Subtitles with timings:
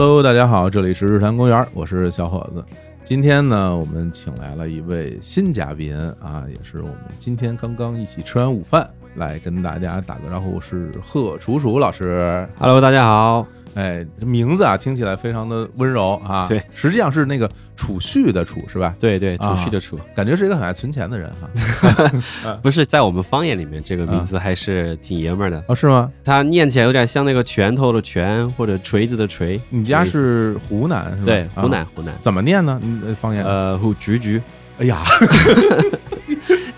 [0.00, 2.64] Hello，大家好，这里是日坛公园，我是小伙子。
[3.04, 12.48] 今天呢，我们请来了一位新嘉宾啊，也是我们今天刚刚一起吃完午饭，来跟大家打个招呼，是贺楚楚老师。
[12.58, 13.46] Hello，大家好。
[13.74, 16.46] 哎，这名字啊，听起来非常的温柔啊。
[16.48, 18.94] 对，实际上是那个储蓄的储，是吧？
[18.98, 22.56] 对对，啊储蓄的储，感觉是一个很爱存钱的人哈。
[22.62, 25.62] 不是在我们方言里面，这个名字还是挺爷们儿的。
[25.68, 26.10] 哦，是吗？
[26.24, 29.60] 他念起来有点像那个拳头的拳，或者锤子的锤。
[29.68, 31.24] 你家是湖南是吧？
[31.24, 32.14] 对，啊湖南湖南。
[32.20, 32.80] 怎么念呢？
[33.18, 33.44] 方言？
[33.44, 34.42] 呃，胡菊菊，
[34.78, 35.02] 哎呀，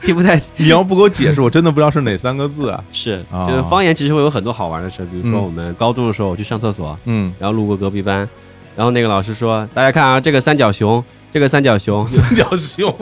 [0.02, 2.82] 听不太 你要不给我解释，我真的不知道是哪三个字啊。
[2.92, 5.44] 是，哦就是方言其实会有很多好玩的事，比如说嗯。
[5.44, 8.28] 我们高中的时候我去上厕所，嗯，然后路过隔壁班，
[8.76, 12.06] 然后那个老师说：“大家看啊，这个三角熊，这个三角熊。
[12.12, 12.94] ”三角熊，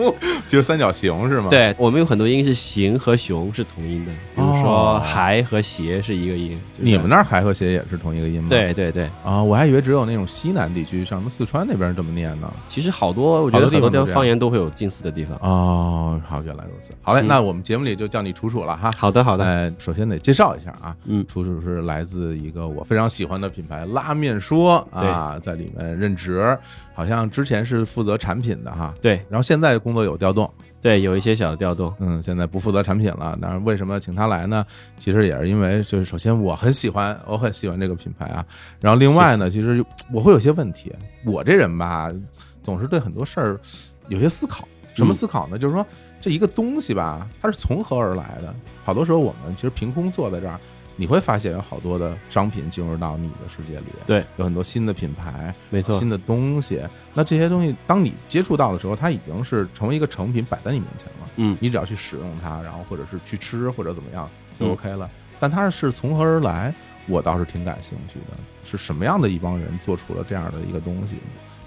[0.47, 6.51] 就是三角形是吗？，对我们有很多音是形和熊是同音的，比如哦说孩和鞋是一个音。
[6.73, 8.48] 就是你们那儿还和谐也是同一个音吗？
[8.48, 12.51] 对对对，啊，我还以为只有那种西南地区，像什么四川那边这么念呢。
[12.69, 15.36] 其实好多，我觉得很多地方言都会有近似的地方。
[15.41, 16.92] 哦，好，原来如此。
[17.03, 18.91] 好嘞，嗯那我们节目里就叫你楚楚了哈。
[18.97, 26.56] 好的，好的，呃，首先得介绍一下啊，嗯楚楚是来自一个我非常喜欢的品牌拉面说啊，在里面任职，
[26.94, 31.94] 好像之前是负责产品的哈，对然后现在工作有调动，对，有一些小的调动。
[31.98, 33.36] 嗯，现在不负责产品了。
[33.41, 34.64] 那为什么请他来呢？
[34.98, 38.44] 其实也是因为，就是首先我很喜欢，我很喜欢这个品牌啊。
[38.80, 40.92] 然后另外呢，其实我会有些问题。
[41.24, 42.12] 我这人吧，
[42.62, 43.61] 总是对很多事儿
[44.08, 44.66] 有些思考。
[44.92, 45.58] 什么嗯思考呢？
[45.58, 45.86] 就是说
[46.20, 48.55] 这一个东西吧，它是从何而来的？
[48.84, 50.58] 好多时候我们其实凭空坐在这儿，
[51.01, 56.79] 你会发现有好多的商品进入到你的世界里，对，有很多新的品牌，没错新，的东西。
[57.15, 61.29] 那这些东西，当你接触到的时候，它已经是成为一个成品摆在你面前了。
[61.36, 65.11] 嗯，你只要去使用它，然后或者是去吃或者怎么样就嗯 OK 了。
[65.39, 66.74] 但它是从何而来，
[67.07, 68.36] 我倒是挺感兴趣的。
[68.63, 71.17] 是什么样的一帮人做出了这样的一个东西？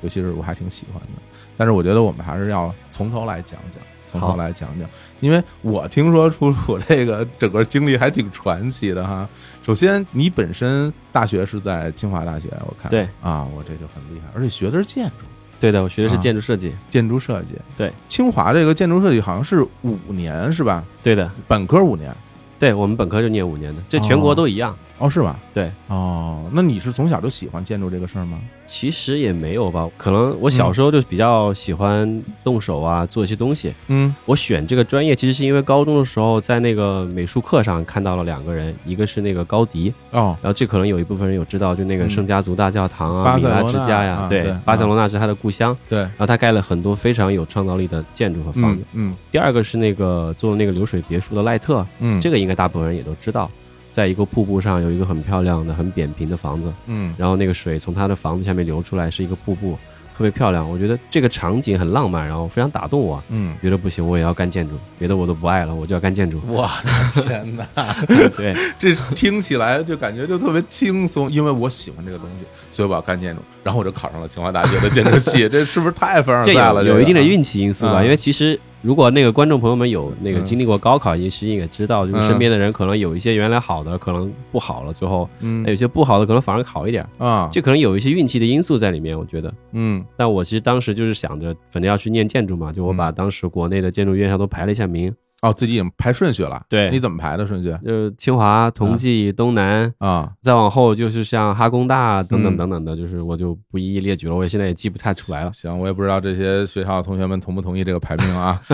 [0.03, 1.21] 尤其是我还挺喜欢的。
[1.57, 3.81] 但是我觉得我们还是要从头来讲讲，
[4.13, 4.87] 从头好来讲讲，
[5.21, 9.27] 因为我听说楚楚这个整个经历还挺传奇的哈。
[9.63, 15.25] 首先，你本身大学是在清华大学，我看对啊，我这就很厉害，而且学的是建筑。
[15.59, 16.75] 对的，我学的是啊建筑设计。
[16.89, 20.83] 建筑设计，对，清华这个建筑设计好像是五年是吧？
[21.01, 22.15] 对的，本科五年
[22.59, 24.77] 对我们本科就念五年的，这全国都一样。
[24.99, 25.39] 哦，是吧？
[25.53, 28.39] 对，哦，那你是从小就喜欢建筑这个事儿吗？
[28.73, 33.71] 其实也没有吧，可能我小时候就比较喜欢动手啊，做一些东西。
[33.87, 34.13] 嗯。
[34.25, 40.35] 我选这个专业，其实是因为高中的时候在那个美术课上看到了两个人，一个是那个高迪，哦。
[40.41, 48.81] 然后这可能有一部分人有知道，就那个嗯圣家族大教堂啊、米拉之家呀，对巴塞罗那是他的故乡，对，然后他盖了很多非常有创造力的建筑和房子。
[48.93, 49.11] 嗯。
[49.11, 49.15] 嗯。
[49.31, 53.51] 第二个是那个做那个流水别墅的赖特，嗯，这个应该大部分人也都知道，
[53.93, 59.77] 在一个瀑布上有一个很漂亮的、很扁平的房子，嗯然后那个水从他的房子下面流出来，是一个瀑布，
[60.17, 60.67] 特别漂亮。
[60.69, 63.23] 我觉得这个场景很浪漫，然后非常打动我。
[63.29, 66.41] 嗯，觉得不行，我也要干建筑，别的我都不爱了，我就要干建筑。
[66.47, 67.65] 我的天哪，
[68.35, 76.83] 对，这听起来就感觉就特别轻松，因为我喜欢这个东西，所以我要干建筑，然后我就考上了清华大学的建筑系， 这是不是太凡尔这赛了？
[76.83, 80.43] 有有一定的运气因素吧，嗯因为其实如果那个观众朋友们有那个嗯。
[80.43, 82.23] 经历过高考，其实也知道，就是嗯。
[82.27, 85.65] 身边的人可能有一些原来好的，可能不好了，最后嗯。
[85.65, 89.53] 有些不好的可能反而好一点，啊，就可能有一些运气的因素在里面，我觉得。
[89.71, 90.03] 嗯。
[90.17, 95.13] 但我其实当时就是想着，反正要去念建筑嘛，就我把当时国内的建筑院校都排了一下名，
[95.43, 100.31] 哦，自己已经排顺序了，对你怎么排的顺序就清华、同济、东南，啊？
[100.41, 105.51] 再往后就是像哈工大等嗯等等等的，就是我就不一一列举了，我也现在也记不太出来了。
[105.51, 108.61] 行，我也不知道这些学校同学们同不同意这个排名啊。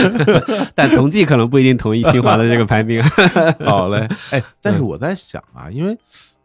[0.74, 3.02] 但同济可能不一定同意清华的这个排名。
[3.64, 5.96] 好嘞，哎，但是我在想啊，因为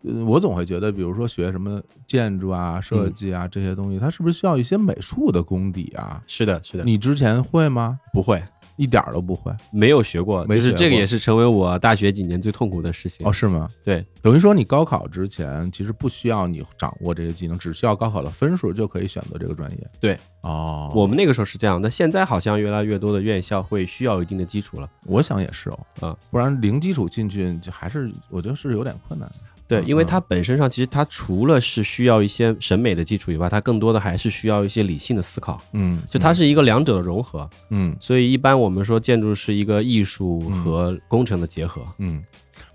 [0.04, 6.22] 呃我总会觉得，比如说学什么建筑啊、设计啊这些东西，它是不是需要一些美术的功底啊？
[6.28, 8.00] 是的，是的，你之前会吗？
[8.14, 8.44] 不会，
[8.76, 13.26] 一点儿都不会没有学过，没学过就是这个也是成为我大学几年最痛苦的事情。
[13.26, 13.70] 哦，是吗？
[13.84, 19.92] 对，等于说你高考之前其实不需要你掌握这些技能，只需要高考的分数就可以选择这个专业。
[20.00, 24.90] 对，哦，我们那个时候是这样，那现在好像越来越多的院校会需要一定的基础了。
[25.06, 29.36] 我想也是哦，嗯，不然零基础进去就还是我觉得是有点困难的。
[29.68, 35.62] 对，嗯因为它本身上其实它除了是需要一些审美的基础以外，它更多的还是需要一些理性的思考。
[35.74, 41.82] 嗯，就它是一个两者的融合，嗯所以一般我们说建筑是一个艺术和工程的结合。
[42.00, 42.24] 嗯。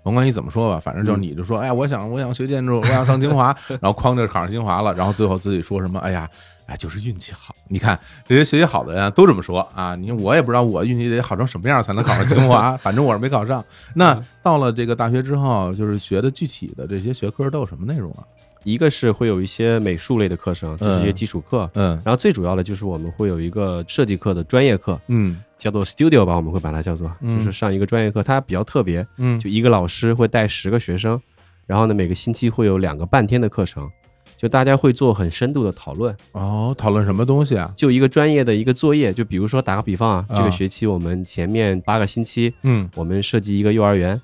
[0.03, 6.27] 甭管你怎么说吧，反正就是你就说，哎呀，我想我想学建筑，我想上清华， 然后哐就考上清华了，然后最后自己说什么，哎呀，
[6.71, 7.53] 哎，就是运气好。
[7.67, 13.63] 你看这些学习好的人啊都这么说啊，你我也不知道我运气得好成什么样才能考上清华， 反正我是没考上。
[13.93, 18.23] 那到了这个大学之后，就是学的具体的这些学科都有什么内容啊？
[18.63, 31.19] 一个是会有一些美术类的课程，就是一些基础课，嗯然后最主要的就是我们会有一个设计课的专业课，嗯叫做 Studio 吧，我们会把它叫做，嗯就是上一个专业课，它比较特别，嗯，就一个老师会带十个学生，
[31.65, 33.89] 然后呢每个星期会有两个半天的课程，
[34.41, 37.71] 就大家会做很深度的讨论，哦，讨论什么东西啊？
[37.77, 44.19] 就一个专业的一个作业，就比如说打个比方啊，啊这个学期我们前面八个星期，嗯我们设计一个幼儿园，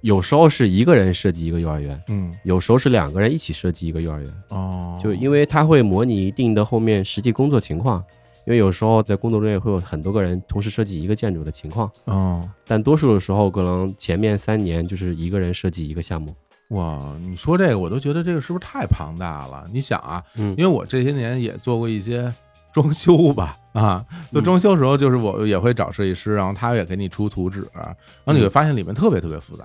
[0.00, 8.02] 有时候是一个人设计一个幼儿园，嗯有时候是两个人一起设计一个幼儿园，哦，就因为它会模拟一定的后面实际工作情况，
[8.48, 16.34] 因为有时候在工作中也会有很多个人同时设计一个建筑的情况，哦但多数的时候可能前面三年就是一个人设计一个项目。
[16.70, 19.66] 哇，你说这个我都觉得这个是不是太庞大了？
[19.72, 22.32] 你想啊，嗯因为我这些年也做过一些
[22.72, 29.64] 装修吧，啊，做嗯装修的时候就是我也会找设计师，然后他也给你出图纸，然后你会发现里面特别特别复杂。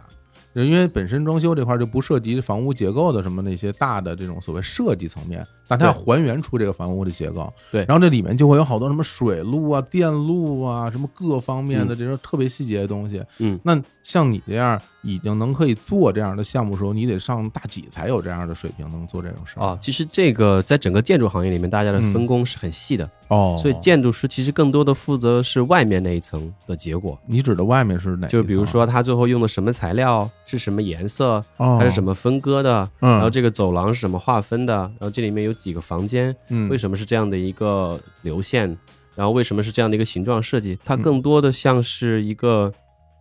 [0.56, 7.52] 就因为本身装修这块就不涉及房屋结构的什么那些大的这种所谓设计层面，但它要还原出这个房屋的结构。
[7.72, 7.86] 对。
[7.88, 13.24] 然后这里面就会有好多什么水路啊、电路啊，什么各方面的这种特别细节的东西。
[13.40, 19.64] 嗯，那像你这样已经能可以做这样的项目的时候，你得上大几才有这样的水平能做这种事儿。
[19.64, 27.18] 哦，其实这个在整个建筑行业里面，大家的嗯分工是很细的，哦，所以建筑师其实更多的负责是外面那一层的结果。
[27.26, 28.28] 你指的外面是哪？
[28.28, 36.70] 就比如说，他最后用的什么材料，是什么颜色，哦，它是怎么分割的，嗯，然后这个走廊是怎么划分的，然后这里面有几个房间，嗯。
[36.70, 38.68] 为什么是这样的一个流线，
[39.16, 41.02] 然后为什么是这样的一个形状设计，它嗯。
[41.02, 42.72] 更多的像是一个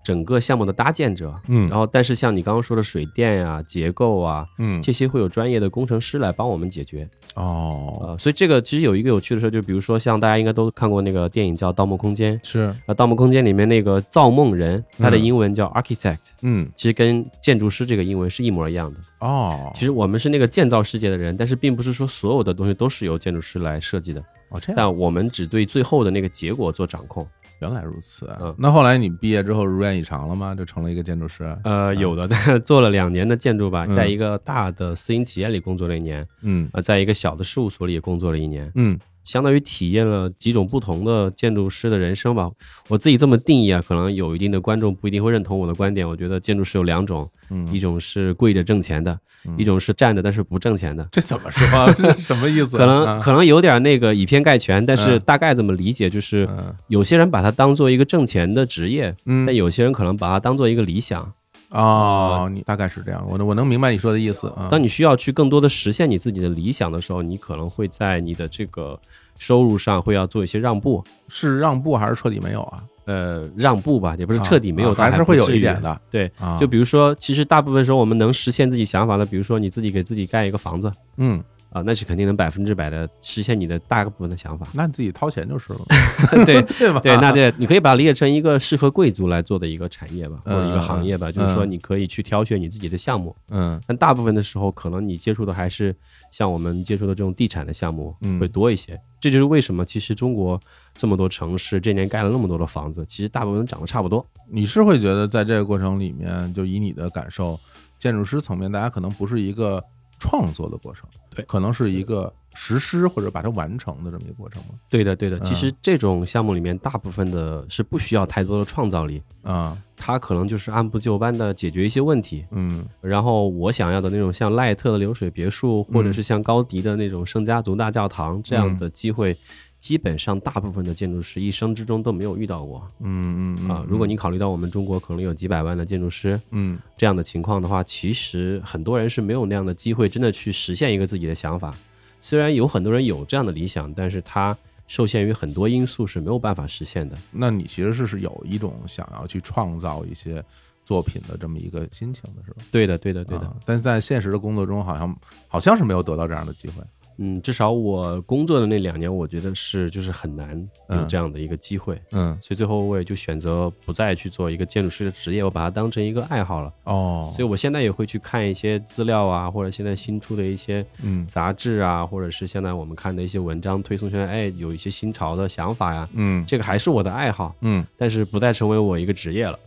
[0.04, 1.34] 整个项目的搭建者。
[1.48, 4.80] 嗯，然后，但是像你刚刚说的水电呀、结构啊，嗯。
[4.82, 7.08] 这些会有专业的工程师来帮我们解决。
[7.34, 7.98] 哦。
[8.02, 12.74] 呃，所以这个其实有一个有趣的事儿，就比如说像大家应该都看过那个电影叫《盗梦空间》，是。
[12.86, 16.70] 那《盗梦空间》里面那个造梦人，他的嗯英文叫 architect，、嗯。
[16.76, 18.98] 其实跟建筑师这个英文是一模一样的。
[19.20, 24.20] 哦，其实我们是那个建造世界的人，但是并不是说所有的东西都是由建筑师来设计的，
[24.50, 24.74] 哦这样。
[24.76, 27.26] 但我们只对最后的那个结果做掌控。
[27.64, 28.38] 原来如此啊。
[28.42, 30.54] 嗯那后来你毕业之后如愿以偿了吗？
[30.54, 31.56] 就成了一个建筑师？
[31.64, 42.50] 呃，有的，但 做了两年的建筑吧，嗯在一个大的私营企业里工作了一年，嗯呃，在一个小的事务所里也工作了一年，嗯相当于体验了几种不同的建筑师的人生吧。
[42.88, 46.06] 我自己这么定义啊，可能有一定的观众不一定会认同我的观点。
[46.08, 51.08] 我觉得建筑师有两种，嗯，一种是跪着挣钱的，嗯一种是站着但是不挣钱的。
[51.10, 51.92] 这怎么说？
[51.96, 52.76] 这什么意思？
[52.76, 61.32] 可能啊可能有点那个以偏概全，但是嗯大概这么理解，就是嗯有些人把它当做一个挣钱的职业，嗯但有些人可能把它当做一个理想。
[61.74, 64.68] 哦，你大概是这样，我能我能明白你说的意思啊。
[64.70, 68.98] 当你需要去更多的实现你自己的理想的时候，你可能会在你的这个
[69.38, 71.04] 收入上会要做一些让步。
[71.28, 72.84] 是让步还是彻底没有啊？
[73.06, 76.56] 呃，让步吧，也不是彻底没有，还是会有一点的对，啊。
[76.58, 81.42] 就比如说，其实大部分时候我们能实现自己想法的，比如说你自己给自己盖一个房子嗯，
[81.74, 84.68] 啊，那是肯定能百分之百的实现你的大部分的想法。
[84.72, 85.80] 那你自己掏钱就是了，
[86.46, 87.00] 对 对吧？
[87.00, 95.92] 对，那对，你可以把它理解成一个适合贵族来做的一个产业吧，或者一个嗯行业吧，就是说你可以去挑选你自己的项目，嗯但大部分的时候，可能你接触的还是
[96.30, 98.96] 像我们接触的这种地产的项目嗯会多一些。
[99.18, 100.60] 这就是为什么其实中国
[100.94, 104.24] 这么多城市这年盖了那么多的房子，其实大部分长得差不多。
[104.48, 107.58] 你是会觉得在这个过程里面，就以你的感受，
[107.98, 109.82] 建筑师层面，大家可能不是一个
[110.18, 114.70] 创作的过程，对可能是一个实施或者把它完成的这么一个过程吗？
[114.88, 115.38] 对的，对的。
[115.38, 122.46] 嗯其实这种项目里面，大部分的是不需要太多的创造力，啊，它可能就是按部就班的解决一些问题。
[122.52, 129.36] 嗯然后我想要的那种像赖特的流水别墅，或者是像高迪的那种圣家族大教堂这样的机会，
[129.84, 133.84] 基本上大部分的建筑师一生之中都没有遇到过嗯嗯啊。
[133.86, 141.74] 如果你考虑到我们中国可能有几百万的建筑师嗯这样的情况的话，其实很多人是没有那样的机会，真的去实现一个自己的想法。
[142.22, 147.18] 虽然有很多人有这样的理想，但是他受限于很多因素是没有办法实现的。
[147.30, 150.42] 那你其实是是有一种想要去创造一些
[150.82, 152.62] 作品的这么一个心情的，是吧？
[152.70, 153.44] 对的，对的，对的。
[153.44, 155.14] 啊但是在现实的工作中，好像
[155.46, 156.82] 好像是没有得到这样的机会。
[157.18, 160.58] 嗯，至少我工作的那两年，我觉得是就是很难
[160.90, 162.00] 有嗯这样的一个机会。
[162.12, 166.72] 嗯所以最后我也就选择不再去做一个建筑师的职业，我把它当成一个爱好了。
[166.84, 179.58] 哦，所以我现在也会去看一些资料啊，或者现在新出的一些嗯杂志啊，或者是现在我们看的一些文章，推送现在哎有一些新潮的想法呀，嗯这个还是我的爱好，嗯但是不再成为我一个职业了。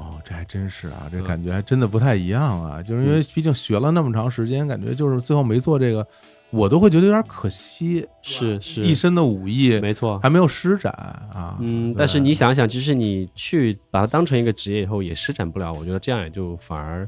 [0.00, 6.06] 哦，这还真是啊，这嗯感觉还真的不太一样啊，就是因为毕竟学了那么长时间，感觉就是最后没做这个，
[6.48, 10.18] 我都会觉得有点可惜，是是，一身的武艺没错。
[10.20, 10.90] 还没有施展
[11.34, 11.58] 啊。
[11.60, 15.70] 嗯，但是你想想，其实你去把它当成一个职业以后，也施展不了。
[15.70, 17.06] 我觉得这样也就反而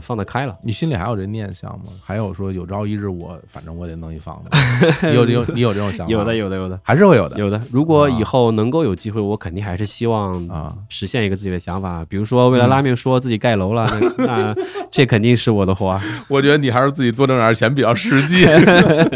[0.00, 0.56] 放得开了。
[0.62, 1.92] 你心里还有这念想吗？
[2.02, 6.12] 还有说有朝一日我反正我得弄一房子，你有有你有这种想法？
[6.12, 7.38] 有的，有的，有的，还是会有的。
[7.38, 7.60] 有的。
[7.70, 13.86] 如果以后能够有机会，我肯定还是希望啊实现一个自己的想法，比如说为了拉面说自己盖楼了，
[14.18, 14.54] 那那
[14.90, 15.98] 这肯定是我的活。
[16.28, 18.44] 我觉得你还是自己多挣点钱比较实际，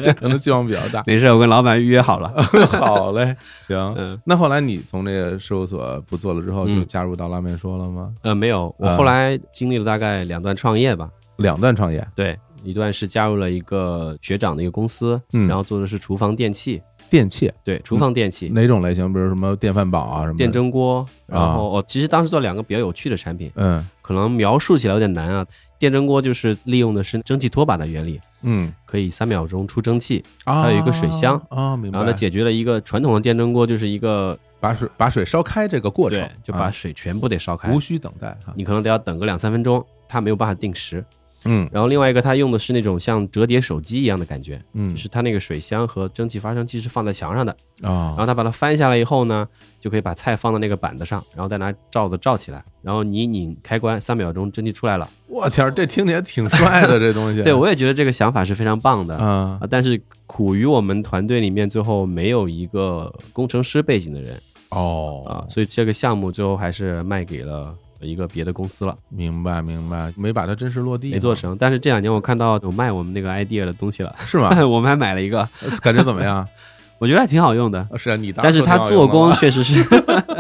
[0.03, 1.03] 这可能希望比较大。
[1.07, 2.33] 没事，我跟老板预约好了。
[2.69, 3.77] 好嘞，行。
[3.97, 8.13] 嗯那后来你从这个事务所不做了之后，就嗯加入到拉面说了吗？
[8.23, 11.11] 呃，没有，我啊后来经历了大概两段创业吧。
[11.37, 19.11] 两段创业，对，一段是加入了一个学长的一个公司，嗯然后做的是厨房电器，电器对，厨房电器，哪种类型？
[19.11, 20.53] 比如什么电饭煲啊，什么电。
[20.53, 25.47] 蒸锅，然啊后哦，其实当时做两个比较有趣的产品，嗯可能描述起来有点难啊。
[25.79, 31.97] 电蒸锅就是利用的是蒸汽拖把的原理，嗯，可以三秒钟出蒸汽，啊还有一个水箱啊，明白。
[31.97, 38.53] 然后呢解决了一个传统的电蒸锅就是一个把水把水烧开这个过程对，，就把啊水全部得烧开无，需等待哈。
[38.55, 41.05] 你可能得要等个两三分钟，它没有办法定时。
[41.45, 41.67] 嗯。
[41.73, 44.95] 然后另外一个它用的是那种像折叠手机一样的感觉，嗯。
[44.95, 47.53] 就是它那个水箱和蒸汽发生器是放在墙上的，
[47.83, 49.49] 啊然后它把它翻下来以后呢，
[49.79, 55.09] 就可以把菜放到那个板子上，然后再拿罩子罩起来，然后你一拧开关，三秒钟蒸汽出来了。
[55.29, 57.43] 我天儿，这听起来挺帅的， 这东西。
[57.43, 59.17] 对，我也觉得这个想法是非常棒的。
[59.17, 64.39] 啊啊，但是苦于我们团队里面最后没有一个工程师背景的人。
[64.71, 65.23] 哦。
[65.25, 71.57] 啊，所以这个项目最后还是卖给了一个别的公司了，明白明白，没把它真实落地，没做，成。
[71.59, 74.51] 但是这两年我看到有卖我们那个 idea 的东西了，是吗？
[74.67, 75.49] 我们还买了一个，
[75.83, 76.47] 感觉怎么样？
[76.99, 79.83] 我觉得还挺好用的，是啊，你当但是它做工确实是，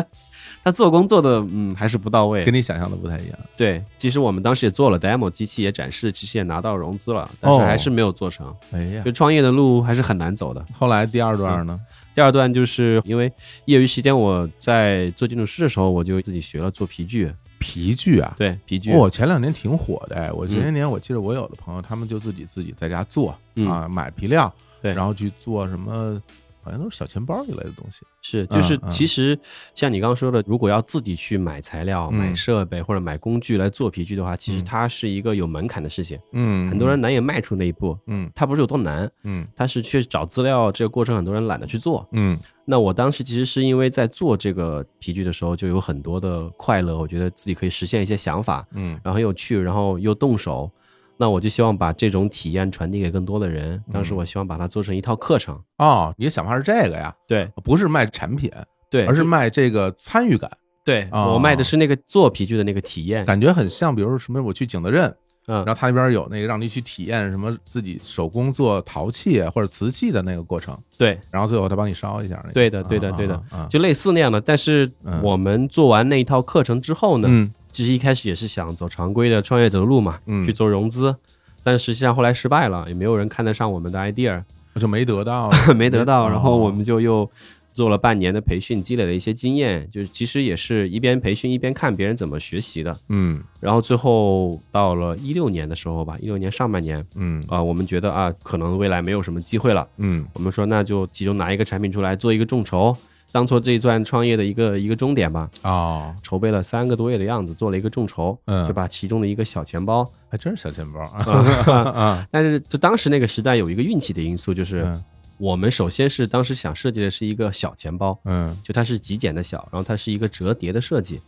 [0.63, 2.53] 它做工做的嗯还是不到位跟。
[2.53, 3.39] 你想象的不太一样。
[3.57, 8.55] 对，其实我们当时也做了 demo，机器也展示，其实也拿到融资了，但是哦还是没有做成。
[8.73, 10.63] 哎呀就，创业的路还是很难走的。
[10.73, 11.81] 后来第二段呢？
[12.15, 13.33] 第二段就是因为
[13.65, 23.69] 业余时间我在做建筑师的时候，我就自己学了做皮具，皮具啊，对皮具，哦，前两年挺火的哎，我前嗯些年我记得我有的朋友，他们就自己自己在家做嗯。
[23.69, 24.95] 啊，买皮料，对。
[24.95, 26.21] 然后去做什么，
[26.63, 28.05] 好像都是小钱包一类的东西。
[28.23, 29.39] 是就是其实
[29.75, 32.19] 像你刚刚说的，如果要自己去买材料、嗯。
[32.19, 37.97] 买设备或者买工具来做皮具的话，其实嗯它是一个有门槛的事情，嗯，很多人难以迈出那一步。
[38.07, 38.31] 嗯。
[38.35, 39.47] 它不是有多难，嗯。
[39.55, 42.09] 它是去找资料这个过程，很多人懒得去做。
[42.13, 42.39] 嗯
[42.71, 50.71] 那我当时其实是因为在做这个皮具的时候，就有很多的快乐，我觉得自己可以实现一些想法，嗯然后很有趣，然后又动手。
[51.17, 53.83] 那我就希望把这种体验传递给更多的人。
[53.93, 57.13] 当时嗯我希望把它做成一套课程，哦，你的想法是这个呀？
[57.27, 58.49] 对不是卖产品，
[58.89, 60.49] 对，而是卖这个参与感，
[60.85, 63.25] 对、哦我卖的是那个做皮具的那个体验。
[63.27, 65.13] 感觉很像，比如说什么，我去景德镇，
[65.47, 72.53] 嗯然，后他那边有那个让你去体验什么自己手工做陶器或者瓷器的那个过程，对，然后最后他帮你烧一下那个。
[72.53, 74.41] 对的对的啊对的，就类似那样的。
[74.41, 81.15] 但是嗯我们做完那一套课程之后呢，嗯其实一开始也是想走常规的创业者的路嘛，嗯去做融资。
[81.63, 84.43] 但实际上后来失败了，也没有人看得上我们的 idea，
[84.81, 86.27] 就 没得到，没得到。
[86.27, 87.31] 哦然后我们就又
[87.73, 92.99] 做了半年的培训，积累了一些经验，就是其实也是一边培训一边看别人怎么学习的。
[93.09, 93.43] 嗯。
[93.61, 97.45] 然后最后到了一六年的时候吧，一六年上半年嗯。
[97.49, 100.27] 啊、我们觉得啊，可能未来没有什么机会了，嗯。
[100.35, 102.97] 我们说那就集中拿一个产品出来做一个众筹，
[103.33, 105.49] 当做这一段创业的一个一个终点吧。
[105.63, 108.67] 哦，筹备了三个多月的样子，做了一个众筹，嗯。
[108.67, 111.01] 就把其中的一个小钱包，还真是小钱包。
[111.01, 115.05] 啊啊， 但是就当时那个时代有一个运气的因素，就是嗯
[115.41, 121.19] 我们首先是当时想设计的是一个小钱包，嗯就它是极简的小，然后它是一个折叠的设计，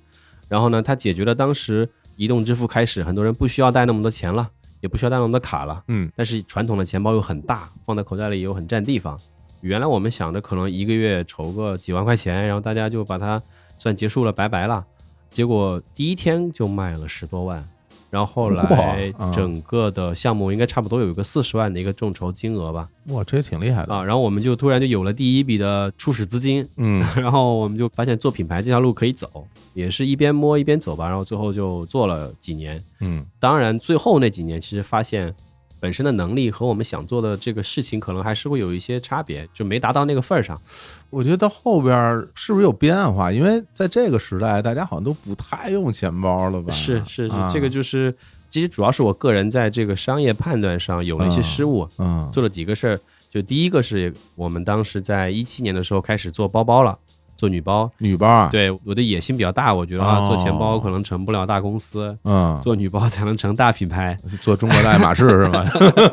[0.49, 4.50] 然后呢，它解决了当时移动支付开始很多人不需要带那么多钱了，
[4.81, 9.19] 也不需要带那么多卡了，嗯但是传统的钱包又很大，放在口袋里又很占地方。
[9.62, 13.42] 原来我们想着可能一个月筹个几万块钱，然后大家就把它
[13.78, 14.85] 算结束了，拜拜了。
[15.31, 17.66] 结果第一天就卖了十多万，
[18.12, 18.62] 然后后来
[19.16, 19.31] 哇啊。
[19.33, 23.95] 整个的项目应该差不多有一个四十万的一个众筹金额吧，哇，这也挺厉害的。
[23.95, 27.02] 啊，然后我们就突然就有了第一笔的初始资金，嗯。
[27.16, 33.25] 然后我们就发现做品牌这条路可以走，也是一边摸一边走吧，然后最后就做了几年，嗯。
[33.40, 35.35] 当然，最后那几年其实发现
[35.83, 40.57] 本身的能力和我们想做的这个事情可能还是会有一些差别，就没达到那个份儿上。
[41.11, 43.33] 我觉得到后边儿是不是有变化？
[43.33, 46.73] 因为在这个时代，大家好像都不太用钱包了吧？
[46.73, 48.15] 是是是，啊这个就是
[48.49, 53.01] 其实主要是我个人在这个商业判断上有了一些嗯失误，嗯做了几个事儿。
[53.29, 56.97] 就第一个是我们当时在一七年的时候开始做包包了。
[57.43, 57.91] 做女包。
[57.99, 65.67] 女包啊，，对我的野心比较大，我觉得啊，哦做钱包可能成不了大公司，嗯，做女包才能成大品牌，做中国的爱马仕是吧？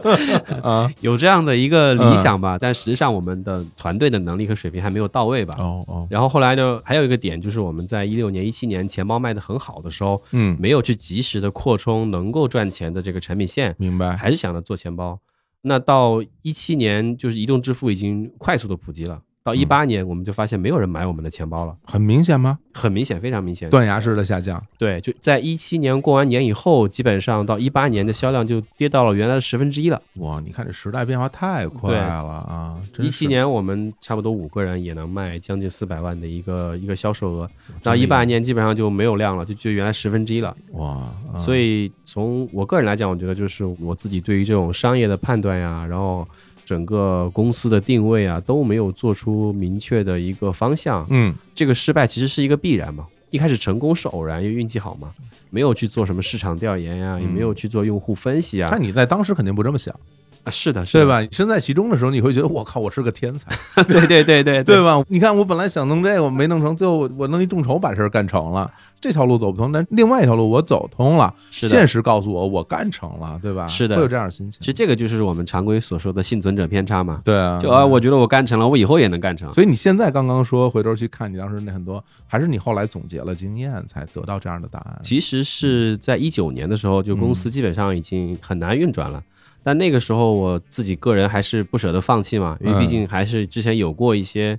[0.67, 2.57] 啊，有这样的一个理想吧。
[2.59, 5.53] 但实际上我们的团队的能力和水平还没有到位吧。
[5.59, 15.19] 哦哦，然后后来呢，还有一个点就是我们在一六年、一七年钱包卖的很好的时候，嗯，没有去及时的扩充能够赚钱的这个产品线，明白，还是想着做钱包。
[15.61, 19.21] 那到一七年，就是移动支付已经快速的普及了。
[19.49, 22.59] 到一八年，我们就发现没有人买我们的钱包了，很明显吗？
[22.71, 23.67] 很明显，非常明显。
[23.69, 29.99] 断崖式的下降，对，就在一七年过完年以后，基本上到一八年的销量就跌到了原来的十分之一了。
[30.17, 32.77] 哇，你看这时代变化太快了啊！
[32.99, 37.49] 一七年我们差不多五个人也能卖将近四百万的一个一个销售额，
[37.81, 40.55] 到一八年基本上就没有量了，就就原来十分之一了。
[40.73, 46.25] 哇，啊所以从我个人来讲，我觉得就是我自己对于这种商业的判断呀，然后
[46.69, 51.03] 整个公司的定位啊，都没有做出明确的一个方向。
[51.09, 53.07] 嗯，这个失败其实是一个必然嘛。
[53.31, 55.09] 一开始成功是偶然，因为运气好嘛，
[55.49, 58.69] 没有去做什么市场调研呀，也没有去做用户分析啊。
[58.71, 59.99] 那你在当时肯定不这么想，
[60.43, 61.03] 啊，是的，是的？
[61.03, 61.21] 对吧？
[61.21, 63.51] 你身在其中的时候，你会觉得我靠，我是个天才，
[63.83, 65.03] 对对对对对吧？
[65.07, 68.71] 你看，我本来想弄这个，我没弄成，最后我我弄一众筹把事儿干成了。
[69.01, 71.33] 这条路走不通，但另外一条路我走通了。
[71.51, 73.65] 是现实告诉我，我干成了，对吧？
[73.65, 74.59] 是的会有这样的心情。
[74.59, 77.21] 其实这个就是我们常规所说的幸存者偏差嘛。
[77.23, 79.49] 对啊，就啊，我觉得我干成了，我以后也能干成。
[79.53, 84.99] 所以你现在刚刚说回头去看你当时那很多，还是你后来总结了经验才得到这样的答案。
[85.01, 89.23] 其实是在一九年的时候，就公司基本上已经很难运转了。
[89.61, 94.57] 但那个时候我自己个人还是不舍得放弃嘛，因为毕竟还是之前有过一些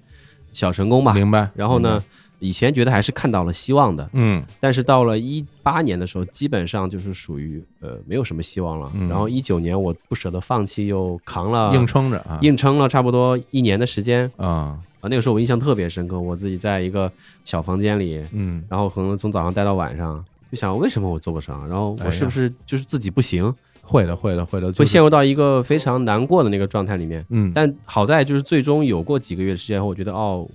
[0.52, 1.12] 小成功吧。
[1.14, 1.50] 明白。
[1.54, 2.02] 然后呢，
[2.38, 4.42] 以前觉得还是看到了希望的，嗯。
[4.60, 8.90] 但是到了一八年的时候，基本上就是属于呃没有什么希望了。
[8.94, 9.08] 嗯。
[9.08, 14.30] 然后一九年我不舍得放弃，又扛了硬撑着啊，硬撑了差不多一年的时间。
[14.36, 14.46] 啊，
[15.00, 15.02] 啊。
[15.02, 17.10] 那个时候我印象特别深刻，我自己在一个
[17.44, 18.62] 小房间里，嗯。
[18.68, 23.52] 然后可能从早上待到晚上，就想为什么我做不成，然后我是不是就是自己不行，
[23.90, 27.26] 会的会的会的，会就是陷入到一个非常难过的那个状态里面。
[27.30, 30.46] 嗯，但好在就是最终有过几个月的时间后，我觉得哦，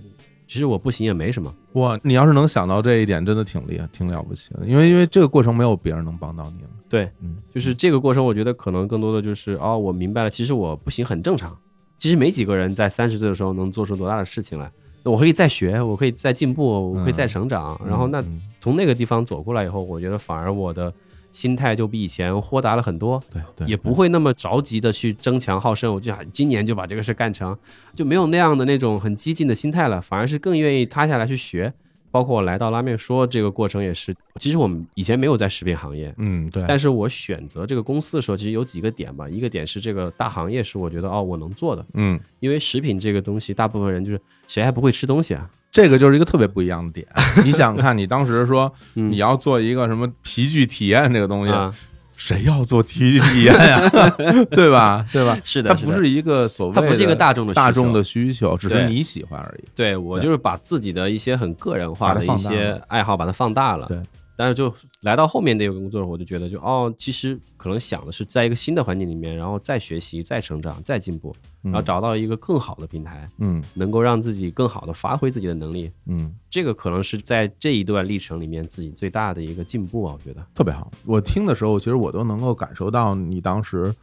[0.46, 1.54] 其实我不行也没什么。
[1.74, 4.66] 哇，你要是能想到这一点，真的挺厉害，挺了不起的。
[4.66, 6.70] 因为因为这个过程没有别人能帮到你了。
[6.88, 11.54] 对，嗯，就是这个过程，我觉得可能更多的就是哦，我明白了，其实我不行很正常。
[11.98, 14.70] 其实没几个人在三十岁的时候能做出多大的事情来。
[15.02, 17.78] 那我可以再学，我可以再进步，我可以再成长。
[17.86, 20.92] 然后那嗯从那个地方走过来以后，我觉得反而我的
[21.36, 23.22] 心态就比以前豁达了很多。
[23.30, 27.56] 对对，也不会那么着急的去争强好胜，我就想今年就把这个事干成，
[27.94, 31.70] 就没有那样的那种很激进的心态了，反而是更愿意塌下来去学。
[32.08, 39.28] 包括我来到拉面说这个过程也是，其实我们以前没有在食品行业，嗯对，但是我选择这个公司的时候，其实有几个点吧。
[39.28, 44.18] 一个点是这个大行业是我觉得哦我能做的，嗯，因为食品这个东西，大部分人就是
[44.48, 45.50] 谁还不会吃东西啊？
[45.70, 47.06] 这个就是一个特别不一样的点。
[47.44, 51.74] 你想看，你当时说嗯你要做一个什么皮具体验这个东西，啊，
[52.16, 53.88] 谁要做皮具体验呀？
[54.50, 55.04] 对吧？
[55.12, 55.38] 对吧？
[55.44, 59.68] 是的，它不是一个所谓的它不是一个大众的需求大众的需求，只是你喜欢而已。
[59.74, 63.86] 对我就是把自己的一些很个人化的一些爱好把它放大了。
[63.86, 64.00] 对，
[64.36, 75.90] 但是就来到后面那个工作，我就觉得就哦，其实可能想的是在一个新的环境里面，然后再学习、再成长、再进步，然然后找到一个更好的平台，嗯能够让自己更好的发挥自己的能力。
[76.06, 80.46] 嗯，这个可能是在这一段历程里面自己最大的一个进步啊，我觉得。
[80.54, 80.90] 特别好。
[81.04, 83.94] 我听的时候，其实我都能够感受到你当时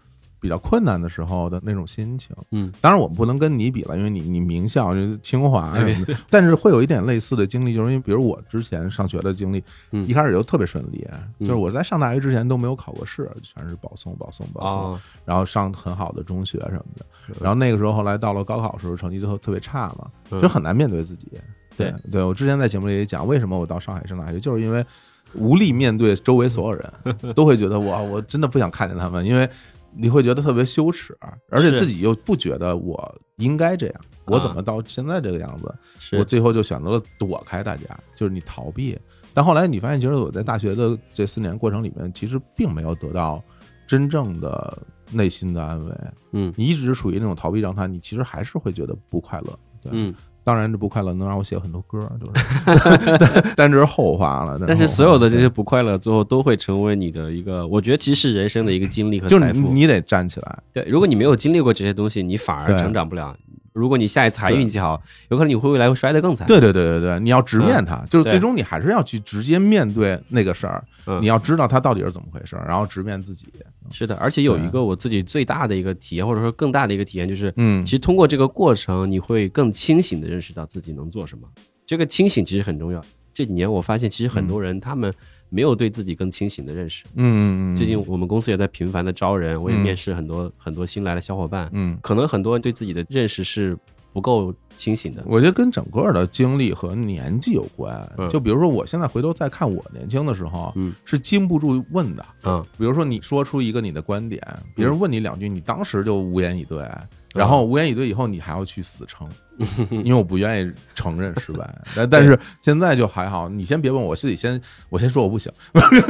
[0.43, 2.35] 比较困难的时候的那种心情。
[2.51, 10.05] 嗯，当然我们不能跟你比了，因为你你名校就是清华哎什么的，但是会有一点类似的经历，就是因为比如我之前上学的经历，嗯。
[10.05, 11.07] 一开始就特别顺利，
[11.39, 11.47] 嗯。
[11.47, 17.05] 就是我在上大学之前都没有考过试，全是保送保送保送，哦，然后上很好的中学什么的。
[17.39, 20.41] 然后那个时候后来到了高考的时候，成绩就特别差嘛，嗯。
[20.41, 21.31] 就很难面对自己。
[21.77, 24.85] 对对，我之前在节目里也讲，为什么我到上海上大学，就是因为
[25.33, 26.93] 无力面对周围所有人，
[27.33, 29.49] 都会觉得我，我真的不想看见他们，因为
[29.95, 31.17] 你会觉得特别羞耻，
[31.49, 35.73] 而且自己又不觉得我应该这样，我怎么到现在这个样子？
[35.99, 38.97] 是我最后就选择了躲开大家，就是你逃避。
[39.33, 43.43] 但后来你发现，其实我在大学的这四年过程里面，其实并没有得到
[43.87, 44.77] 真正的
[45.11, 45.95] 内心的安慰。
[46.31, 49.59] 嗯你一直处于那种逃避状态，你其实还是会觉得不快乐。
[49.81, 54.59] 对，嗯，当然这不快乐能让我写很多歌，就是， 但但这是后话了。
[54.67, 59.59] 但是所有的这些不快乐，最后都会成为你的一个，我觉得其实是人生的一个经历和就是财富。
[59.59, 63.35] 你你得站起来，对，如果你没有经历过这些东西，你反而成长不了。
[63.73, 66.47] 如果你下一次还运气好，有可能你会未来会摔得更惨。
[66.47, 73.47] 对对对对对，你要直面它，就是最终你还是要去直接面对那个事儿，嗯你要知道它到底是怎么回事儿，然后直面自己。
[73.91, 81.47] 是的，而且有一个我自己最大的一个体验，或者说更大的一个体验，就是嗯其实通过这个过程，你会更清醒的认识到自己能做什么。
[81.85, 83.03] 这个清醒其实很重要。
[83.33, 85.11] 这几年我发现，其实很多人他们
[85.53, 87.05] 没有对自己更清醒的认识。
[87.13, 89.83] 嗯嗯嗯，最近我们公司也在频繁的招人，我也嗯。
[89.83, 93.77] 面试很多很多新来的小伙伴，嗯，可能很多人对自己的认识是
[94.11, 95.23] 不够清醒的。
[95.25, 97.93] 我觉得跟整个的经历和年纪有关。
[98.17, 102.25] 嗯就比如说，我现在回头再看我年轻的时候，嗯是经不住问的。
[102.43, 104.41] 嗯比如说，你说出一个你的观点，
[104.75, 109.27] 别人问你两句，你当时就无言以对，嗯然后无言以对以后，你还要去死撑，
[110.03, 111.67] 因为我不愿意承认失败。
[111.95, 114.59] 但但是现在就还好，你先别问我，自己先
[114.89, 115.51] 我先说我不行。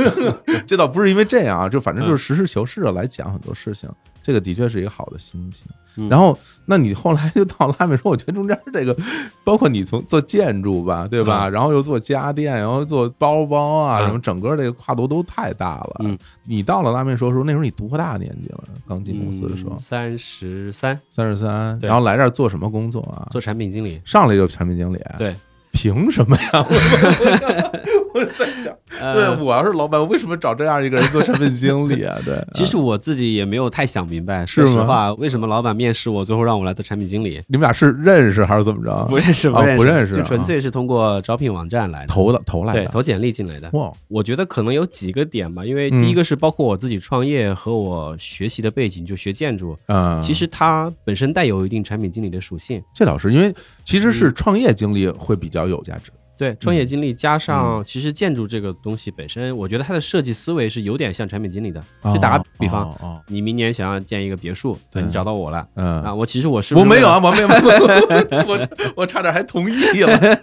[0.67, 3.89] 这倒不是因为这样啊，就反正就是实事求是的来讲很多事情，
[4.21, 5.65] 这个的确是一个好的心情。
[5.95, 8.95] 嗯然后，那你后来就到拉美说，我觉得中间这个，
[9.43, 11.47] 包括你从做建筑吧，对吧？
[11.49, 15.95] 然后又做家电，然后做包包啊，嗯什么，整个这个跨度都太大了。
[15.99, 18.63] 嗯，你到了拉面说的时候，那时候你多大年纪了？
[18.87, 23.27] 刚进公司的时候，三十三，三十三，然后来这儿做什么工作啊？
[23.31, 24.01] 做产品经理。
[24.05, 25.35] 上来就产品经理，，对，
[25.73, 26.65] 凭什么呀？
[28.13, 28.73] 我 我在想，
[29.13, 32.15] 对呃我要是老板，我为什么找这样一个人做产品经理啊？
[32.23, 37.41] 对，其实我自己也没有太想明白，说实话，为什么老板面试我，最后让我来做产品经理？
[37.47, 39.05] 你们俩是认识还是怎么着？
[39.09, 43.69] 不认识，啊认识，不认识就纯啊粹是通过招聘网站来的，投的投来的，对投简历进来的。
[43.73, 52.81] 哇，我觉得可能有几个点吧，因为嗯第一个是包括我自己创业和我学习的背景，就学建筑，嗯，其实它本身带有一定产品经理的属性。
[52.93, 53.53] 这倒是因为
[53.83, 56.11] 其实是嗯创业经历会比较有价值。
[56.37, 57.39] 对，创业经历加嗯。
[57.39, 61.83] 上其实建筑这个东西本身，我觉得它的设计思维是有点像产品经理的。
[62.05, 62.95] 就打个比方，
[63.27, 66.01] 你明年想要建一个别墅，对你找到我了嗯。
[66.03, 67.47] 啊，我其实我是我没有啊，我没有，
[68.47, 70.37] 我我差点还同意了，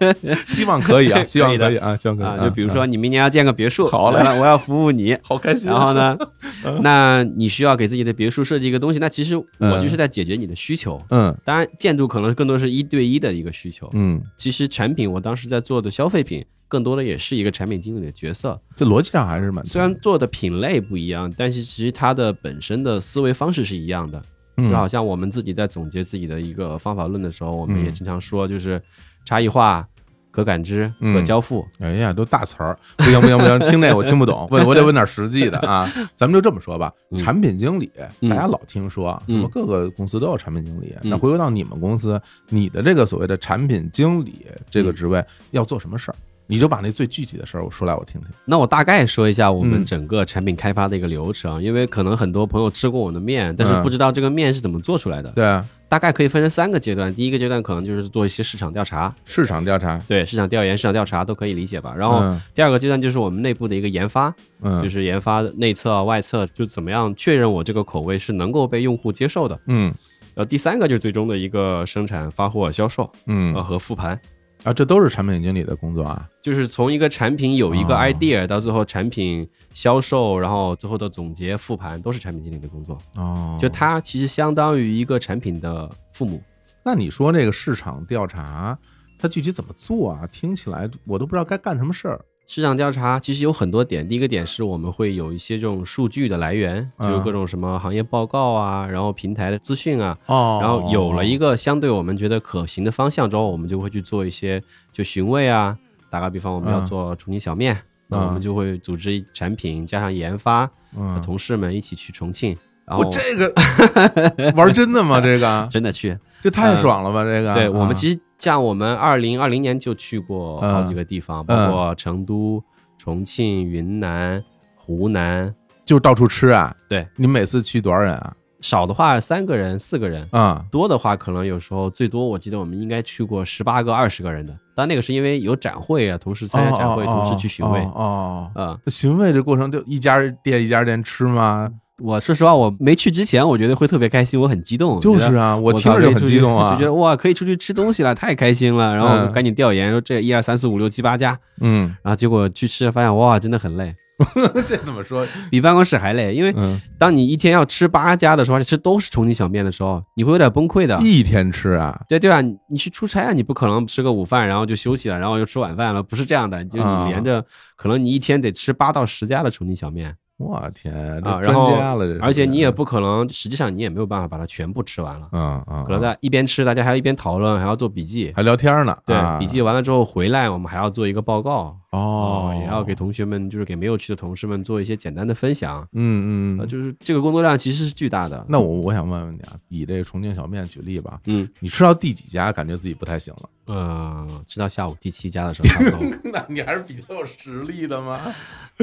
[0.47, 5.17] 希望可以啊， 希望可以啊，希望可以啊，就比如说你明年要建个别墅，好了我要服务你。
[5.23, 6.17] 好开心啊，然后呢，
[6.83, 11.01] 那你需要给自己的别墅设计一个东西，那其实我嗯就是在解决你的需求。
[11.11, 11.37] 嗯。
[11.45, 13.89] 当然，建筑可能更多是一对一的一个需求。
[13.93, 18.61] 嗯，其实产品，我当时在做的消费品，更多的也是一个产品经理的角色。
[18.77, 24.23] 这逻辑上还是蛮虽然做的品类不一样，但是其实它的本身的思维方式是一样的。
[24.57, 28.83] 嗯就好像我们自己在总结自己的一个方法论的时候，我们嗯也经常说，就是
[29.25, 29.89] 差异化、
[30.31, 31.67] 可感知、嗯可交付。
[31.79, 35.91] 哎呀，都大词儿，不行不行不行，听这个我听不懂，问我得问点实际的啊。
[36.15, 37.91] 咱们就这么说吧，嗯产品经理
[38.21, 40.95] 嗯大家老听说，什嗯么各个公司都有产品经理。
[41.03, 46.15] 嗯那回归到你们公司，你的这个所谓的产品经理这个嗯职位要做什么事儿？
[46.51, 48.29] 你就把那最具体的事儿我说来我听听。
[48.45, 49.69] 那我大概说一下我嗯。
[49.69, 53.83] 们整个产品开发的一个流程，因为可能很多朋友吃过我的面，但是嗯。
[53.85, 55.31] 不知道这个面是怎么做出来的。
[55.31, 61.95] 对啊，大概可以分成三个阶段，第一个阶段可能就是做一些市场调查，市场调查，对市场调研、市场调查都可以理解吧。
[61.97, 62.41] 然后嗯。
[62.53, 69.57] 第二个阶段就是我们内部的一个研发，嗯，就是研发内测、外测，就怎么样确认我这个口味是能够被用户接受的。
[69.67, 69.95] 嗯。
[70.35, 73.55] 然后第三个就是最终的一个生产、发货、销售嗯。
[73.55, 74.19] 呃和复盘，
[74.63, 76.29] 啊，这都是产品经理的工作啊。
[76.43, 82.99] 就是从一个产品有一个哦 idea 到最后产品销售，然后最后的总结、复盘，都是产品经理的工作。
[83.17, 86.43] 哦，就它其实相当于一个产品的父母。
[86.83, 88.79] 那你说那个市场调查，
[89.19, 90.27] 它具体怎么做啊？
[90.27, 92.21] 听起来我都不知道该干什么事儿。
[92.53, 104.61] 市场调查其实有很多点，第一个点是我们会有一些这种数据的来源，嗯就是各种什么行业报告啊，然后平台的资讯啊，哦然后有了一个相对我们觉得可行的方向之后，我们就会去做一些
[104.93, 105.79] 就询问啊。
[106.11, 115.21] 打个比方，我们要嗯做重庆小面，那我们就会组织产品加上研发，嗯，同事们一起去重庆，然后我这个 玩真的吗？
[115.21, 116.19] 这个 真的去。
[116.43, 117.25] 这太爽了吧！
[117.25, 122.63] 这个，对我们其实像我们二零二零年就去过好几个地方，包括成都、
[122.99, 124.43] 重庆、云南、
[124.75, 126.75] 湖南，就到处吃啊。
[126.89, 128.35] 对，你们每次去多少人啊？
[128.63, 134.55] 少的话三个人、四个人，啊，多的话可能有时候最多，我记得我们应该去过十八个、二十个人的。
[134.77, 137.83] 但那个是因为有展会啊，同时参加展会，哦同时去询问。
[137.85, 138.51] 哦。
[138.55, 141.71] 哦啊、这询问这过程就一家店一家店吃吗？
[142.01, 144.99] 我说实话，我没去之前，我觉得会特别开心，我很激动。
[145.01, 146.85] 就是啊，我我听着就很激动啊 就觉。
[146.87, 148.95] 得哇，可以出去吃东西了，太开心了。
[148.97, 153.95] 然后嗯赶紧调研，说这一二三四五六七八家，嗯，然后结果去吃，发现哇，真的很累，
[154.67, 155.27] 这怎么说？
[155.51, 156.35] 比办公室还累。
[156.35, 160.99] 因为嗯，当你一天要吃八家的时候，而且吃都是重庆小面的时候，你会有点崩溃的。
[161.01, 161.99] 一天吃啊？
[162.09, 166.65] 对对啊，你你去出差啊，你不可能吃个午饭然后就休息了，然后又吃晚饭了，不是这样的。
[166.67, 167.45] 就啊你连着，
[167.77, 178.33] 可能你一天得吃八到十家的重庆小面，我天，专啊然后家了，这而且你也不可能，实际上你也没有办法把它全部吃完了，嗯嗯，可能在一边吃，大家还要一边讨论，还要做笔记。
[178.35, 185.81] 还聊天呢，对啊，笔记完了之后回来，我们还要做一个报告哦，也要给同学们，就是给没有去的同事们做一些简单的分享。
[185.81, 186.69] 呃，嗯嗯嗯。
[186.69, 188.45] 就是这个工作量其实是巨大的。
[188.49, 193.49] 那我我想问问你啊，以这个重庆小面举例吧，嗯你吃到第几家感觉自己不太行了？
[193.67, 196.01] 呃，吃到下午第七家的时候。
[196.33, 198.21] 那你还是比较有实力的嘛。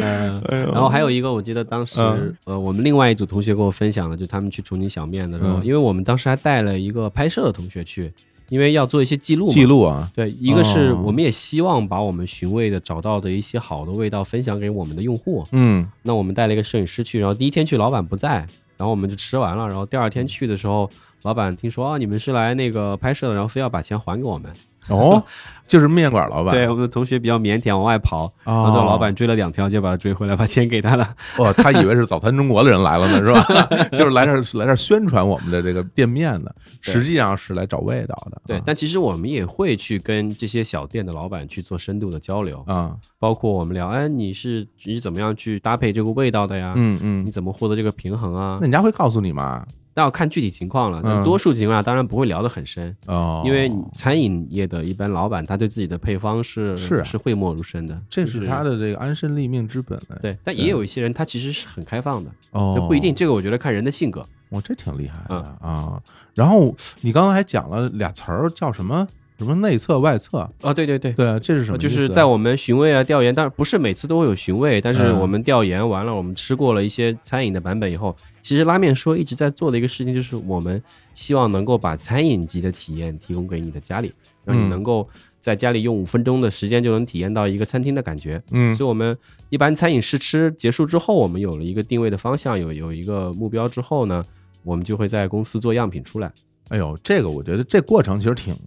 [0.02, 8.12] 呃， 哎呦然后还有一个，我记得当时、嗯呃，我们另外一组同学跟我分享的，就他们去重庆小面的时候，嗯因为我们当时还带了一个拍摄的同学去，
[8.50, 9.54] 因为要做一些记录嘛。
[9.54, 15.46] 记录啊，对，一个是哦我们也希望把我们寻味的找到的一些好的味道分享给我们的用户。
[15.52, 20.90] 嗯那我们带了一个摄影师去，然后第一天去老板不在，然后我们就吃完了，然后第二天去的时候，
[21.24, 24.52] 老板听说啊你们是来那个拍摄的，然后非要把钱还给我们。
[24.96, 25.22] 哦，
[25.68, 31.14] 就是面馆老板，对，我们的同学比较腼腆，往外跑，然后哦最后老板追了两条街把他追回来，把钱给他了。
[31.38, 33.68] 哦，他以为是早餐中国的人来了呢，是吧？
[33.92, 38.42] 就是来这儿来这儿宣传我们的这个店面的，实际上是来找味道的。
[38.46, 46.74] 对，但其实我们也会去跟这些小店的老板去做深度的交流，啊，包括我们聊，哎，你是你是怎么样去搭配这个味道的呀？
[46.78, 48.68] 嗯嗯你，怎么获得这个平衡啊那？
[48.68, 49.66] 人家会告诉你吗？
[49.98, 51.02] 那要看具体情况了。
[51.04, 59.98] 嗯那多数情况下当然不会聊得很深，哦，因为餐饮业的一般老板他对自己的配方是是啊是讳莫如深的，这是他的这个安身立命之本。
[60.10, 60.38] 了，对。
[60.44, 63.16] 但也有一些人他其实是很开放的，哦这，不一定。
[63.16, 64.24] 这个我觉得看人的性格。
[64.50, 66.02] 我这挺厉害的嗯啊。
[66.36, 69.08] 然后你刚刚还讲了俩词儿，叫什么
[69.38, 70.40] 什么内测外测？
[70.62, 71.14] 啊，对对对。
[71.14, 71.78] 对啊，这是什么啊？
[71.78, 80.82] 就是在我们询问啊、调研，当然不是每次都会有询问，但是嗯我们调研完了，我们吃过了一些餐饮的版本以后，其实拉面说一直在做的一个事情，就是我们
[81.14, 84.12] 希望能够把餐饮级的体验提供给你的家里，
[84.44, 85.08] 让你嗯能够
[85.40, 88.42] 在家里用五分钟的时间就能体验到一个餐厅的感觉。
[88.52, 89.16] 嗯所以，我们
[89.50, 94.24] 一般餐饮试吃结束之后，我们有了一个定位的方向，有有一个目标之后呢，
[94.64, 96.32] 我们就会在公司做样品出来。
[96.70, 98.58] 哎呦，这个我觉得这过程其实挺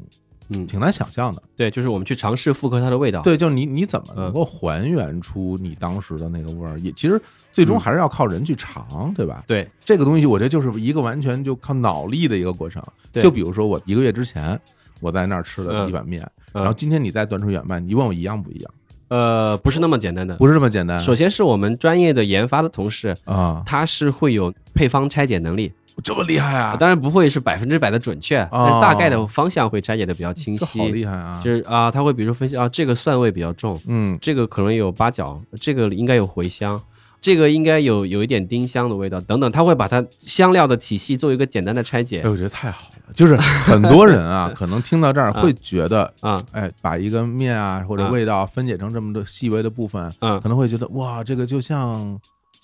[0.50, 1.42] 嗯，挺难想象的。
[1.56, 3.22] 对，就是我们去尝试复刻它的味道。
[3.22, 6.78] 对，就你你怎么嗯能够还原出你当时的那个味儿？
[6.80, 7.20] 也其实
[7.52, 9.44] 最终还是要靠人去尝，对吧？
[9.46, 12.82] 对这个东西，我觉得就是一个完全就靠脑力的一个过程。
[13.12, 14.60] 对就比如说我一个月之前
[15.00, 18.70] 我在那儿吃了嗯一碗面，嗯然后今天你再端出远卖，你问我一样不一样？
[19.08, 20.36] 呃，不是那么简单的。
[20.36, 26.76] 不是这么简单首先是我们专业的研发的同事，啊，他是会有配方拆解能力，这么厉害啊！
[26.78, 30.88] 当然不会是百分之百的准确，但是大概的方向会拆解的比较清这好晰。
[30.90, 31.40] 厉害啊！
[31.42, 36.80] 就是啊，他会比如说分析啊，这个蒜味比较重，嗯，这个可能有八角，这个应该有茴香，
[37.20, 42.96] 这个应该有有一点丁香的味道等等，他会把它香料的体系做一个简单的拆解哎，我觉得太好了。
[43.12, 52.16] 就是很多人啊， 可能听到这儿会觉得，啊哎，把一个面啊或者啊味道分解成这么多细微的部分，嗯可能会觉得哇，这个就像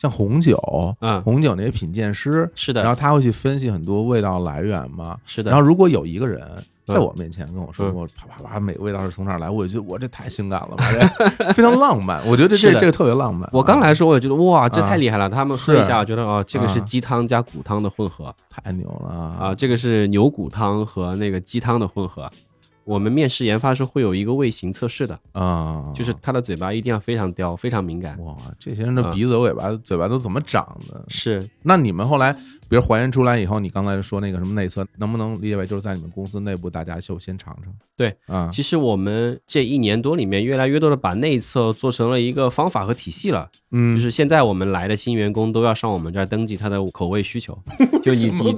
[0.07, 5.16] 像红酒，嗯，红酒那些品鉴师，是的，然后他会去分析很多味道来源嘛。
[5.27, 6.40] 是的，然后如果有一个人
[6.87, 10.85] 在嗯我面前跟我说嗯我啪啪啪，每个味道是从哪儿来，我就觉得我这太性感了吧，
[11.38, 12.25] 这 非常浪漫。
[12.27, 13.49] 我觉得这这个特别浪漫。
[13.53, 18.33] 我刚来的时候我也觉得哇，这啊太厉害了，他们喝一下，我觉得哦，这个是啊鸡汤加骨汤的混合。
[18.49, 22.31] 太牛了啊，这个是牛骨汤和那个鸡汤的混合。
[22.87, 25.90] 我们面试研发时候会有一个味型测试的，啊！
[25.92, 28.16] 就是他的嘴巴一定要非常刁，非常敏感。
[28.25, 31.05] 哇，这些人的啊鼻子、尾巴、嘴巴都怎么长的？
[31.09, 32.35] 是，那你们后来，
[32.68, 37.72] 比如还原出来以后，你刚才说那个什么内测，能不能理解为就是在你们公司内部大家就先尝尝？
[37.96, 43.48] 对啊，其实我们这一年多里面，越来越多的把内测做成了一个方法和体系了。
[43.70, 47.57] 嗯，就是现在我们来的新员工都要上我们这儿登记他的口味需求，
[48.02, 48.55] 就你你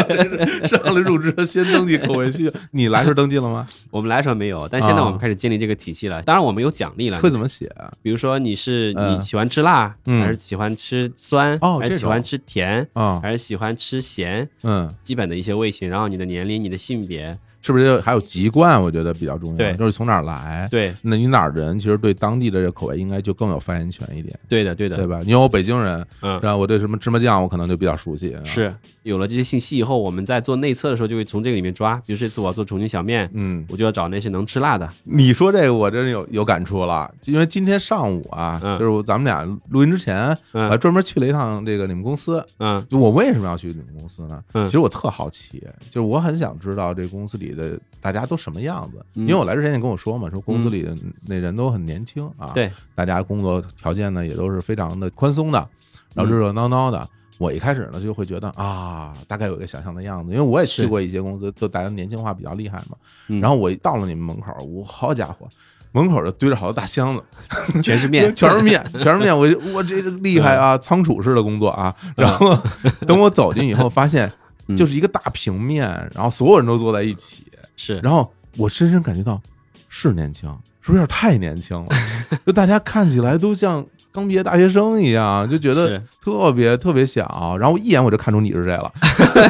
[0.66, 3.66] 上了入职先登记口味需求，你来时候登记了吗？
[3.90, 6.22] 我们来时候没有，但现在我啊们开始建立这个体系了。
[6.22, 7.92] 当然我们有奖励了，会怎么写啊？
[8.00, 18.80] 比如说你是嗯你喜欢吃辣，嗯还是喜欢吃酸，哦还是喜欢吃甜，啊，还是喜欢吃咸，嗯，基本的一些味型，然后你的年龄、你的性别，是不是还有籍贯？
[18.80, 20.66] 我觉得比较重要，对就是从哪儿来。
[20.70, 25.20] 对那你哪儿人，其实对当地的这个口味应该就更有发言权一点，对的对的，对吧？
[25.24, 28.34] 因为我北京人，嗯然后我对什么芝麻酱我可能就比较熟悉。
[28.34, 42.44] 啊是有了这些信息以后，我们在做内测的时候就会从这个里面抓，比如这次我要做重庆小面，嗯，我就要找那些能吃辣的，你说这个我真是有有感触了，因为今天上午啊，嗯就是咱们俩录音之前，我还嗯专门去了一趟这个你们公司。
[42.58, 44.42] 嗯就我为什么要去你们公司呢？
[44.52, 49.04] 嗯其实我特好奇，就是我很想知道这公司里的大家都什么样子。
[49.16, 55.68] 嗯因为我来之前你跟我说嘛，说公司里的那人都很年轻啊，对，大家工作条件呢也都是非常的宽松的，
[56.14, 57.08] 然后热热闹闹的。
[57.38, 62.96] 我一开始呢就会觉得啊，大概有一个想象的样子，因为我也去过一些公司，就大家年轻化比较厉害嘛。
[63.28, 65.48] 嗯然后我一到了你们门口，我好家伙，
[65.92, 67.22] 门口就堆着好多大箱子，
[67.82, 69.36] 全是面，全是面，全是面。
[69.36, 71.94] 我我这个厉害啊，仓储式的工作啊。
[72.16, 72.56] 然后
[73.06, 74.30] 等我走进以后，发现
[74.68, 77.44] 嗯就是一个大平面，然后所有人都坐在一起，
[77.76, 79.40] 是，然后我深深感觉到
[79.88, 81.86] 是年轻，是不是有点太年轻了？
[82.44, 87.56] 就大家看起来都像刚毕业大学生一样，就觉得特别特别小。
[87.58, 88.92] 然后一眼我就看出你是谁了，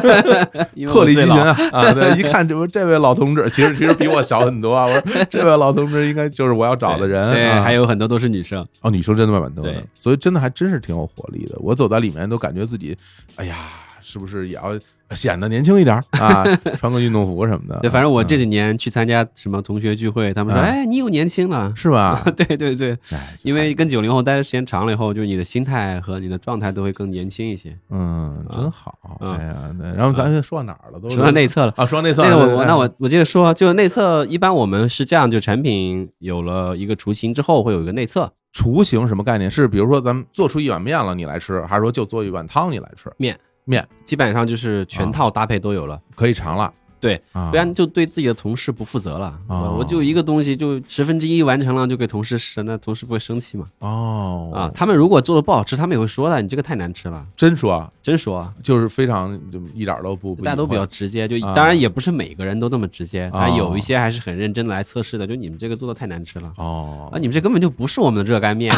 [0.75, 1.57] 因为鹤立鸡群我最老啊！
[1.71, 4.85] 啊，对，一看这不这位老同志，其实其实比我小很多啊。
[4.85, 11.55] 我说 这位老同志应该就是我要找的人，还有很多都是女生，哦，女生真的蛮多的，所以真的还真是挺有活力的。
[11.59, 12.95] 我走在里面都感觉自己，
[13.35, 13.69] 哎呀，
[14.01, 14.79] 是不是也要
[15.11, 16.43] 显得年轻一点儿 啊？
[16.77, 17.79] 穿个运动服什么的。
[17.81, 21.71] 对，反正我这嗯几年去参加什么同学聚会，他们说，嗯哎，你又年轻了。
[21.75, 22.23] 是吧？
[22.35, 27.77] 对 对对，哎，因为跟九零后待的时间长了以后，就是你的心态和你的状态都会更年轻一些。
[27.89, 28.97] 嗯，真好。
[29.21, 30.99] 嗯哎呀，对，然后咱说到哪儿了？
[30.99, 39.49] 都是说到内测了，啊，说到内测那我我那我我接着说，就内测，一般我们是这样，就产品有了一个雏形之后，会有一个内测，雏形什么概念？
[39.51, 43.11] 是比如说咱们做出一碗面了，你来吃，还是说就做一碗汤你来吃？
[43.17, 46.73] 面面基本上就是全套搭配都有了，可以尝了，
[47.03, 49.37] 对啊，不然就对自己的同事不负责了。
[49.47, 53.65] 哦我我就一个东西就十分之一完成了，就给同事吃，那同事不会生气吗？
[53.79, 58.53] 哦啊，他们如果做的不好吃，他们也会说的，你这个太难吃了，真说真说啊。
[58.63, 65.27] 就是非常就一点儿都不不大家都比较直接，就啊当然也不是每个人都那么直接，哦有一些还是很认真的来测试的。
[65.27, 68.73] 就你们这个做的太难吃了哦啊，你们这根本就不是我们的热干面，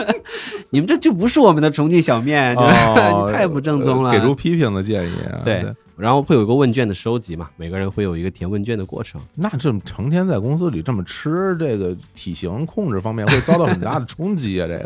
[0.70, 4.12] 你们这就不是我们的重庆小面，哦 你太不正宗了。
[4.12, 5.40] 给出批评的建议啊。
[5.44, 5.64] 对，
[5.96, 9.20] 然后会有一个问卷的收集嘛，每个人会有一个填问卷的过程。
[9.34, 14.66] 那这么成天在公司里这么吃，这个体型控制方面会遭到很大的冲击啊！
[14.66, 14.78] 这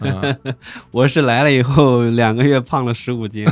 [0.00, 0.36] 个， 啊，
[0.90, 3.44] 我是来了以后两个月胖了十五斤，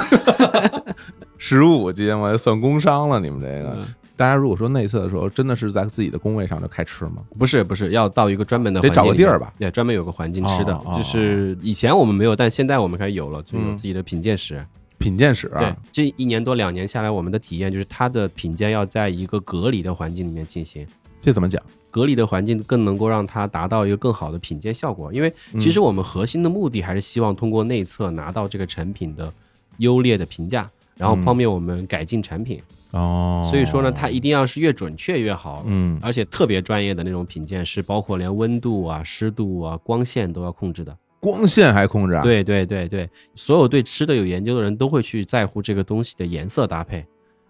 [1.37, 3.19] 十五斤，我算工伤了。
[3.19, 7.17] 你们这个，嗯大家如果说内测的时候，真的是在自己的工位上就开吃吗？
[7.37, 9.53] 不是不是，要到一个专门的得找个地儿吧？
[9.59, 14.65] 对，专门有个环境吃的就是以前我们没有，但现在我们开始有了，就有嗯自己的品鉴室。
[15.05, 20.87] 品鉴室对啊，，这一年多两年下来，我们的体验就是它的品鉴要在一个隔离的环境里面进行。
[21.21, 21.63] 这怎么讲？
[21.91, 29.31] 隔离的环境更能够让它达到一个更好的品鉴效果，因为其实我们核心的目的还是希望通过内测拿到这个产品的
[29.77, 32.61] 优劣的评价，然后方便我们改进产品。
[32.93, 40.97] 哦，所以说呢，它一定要是越准确越好，嗯而且特别专业的那种品鉴是包括连温度啊、湿度啊、光线都要控制的。
[41.25, 47.03] 光线还控制啊？，对对对对，所有对吃的有研究的人都会去在乎这个东西的颜色搭配。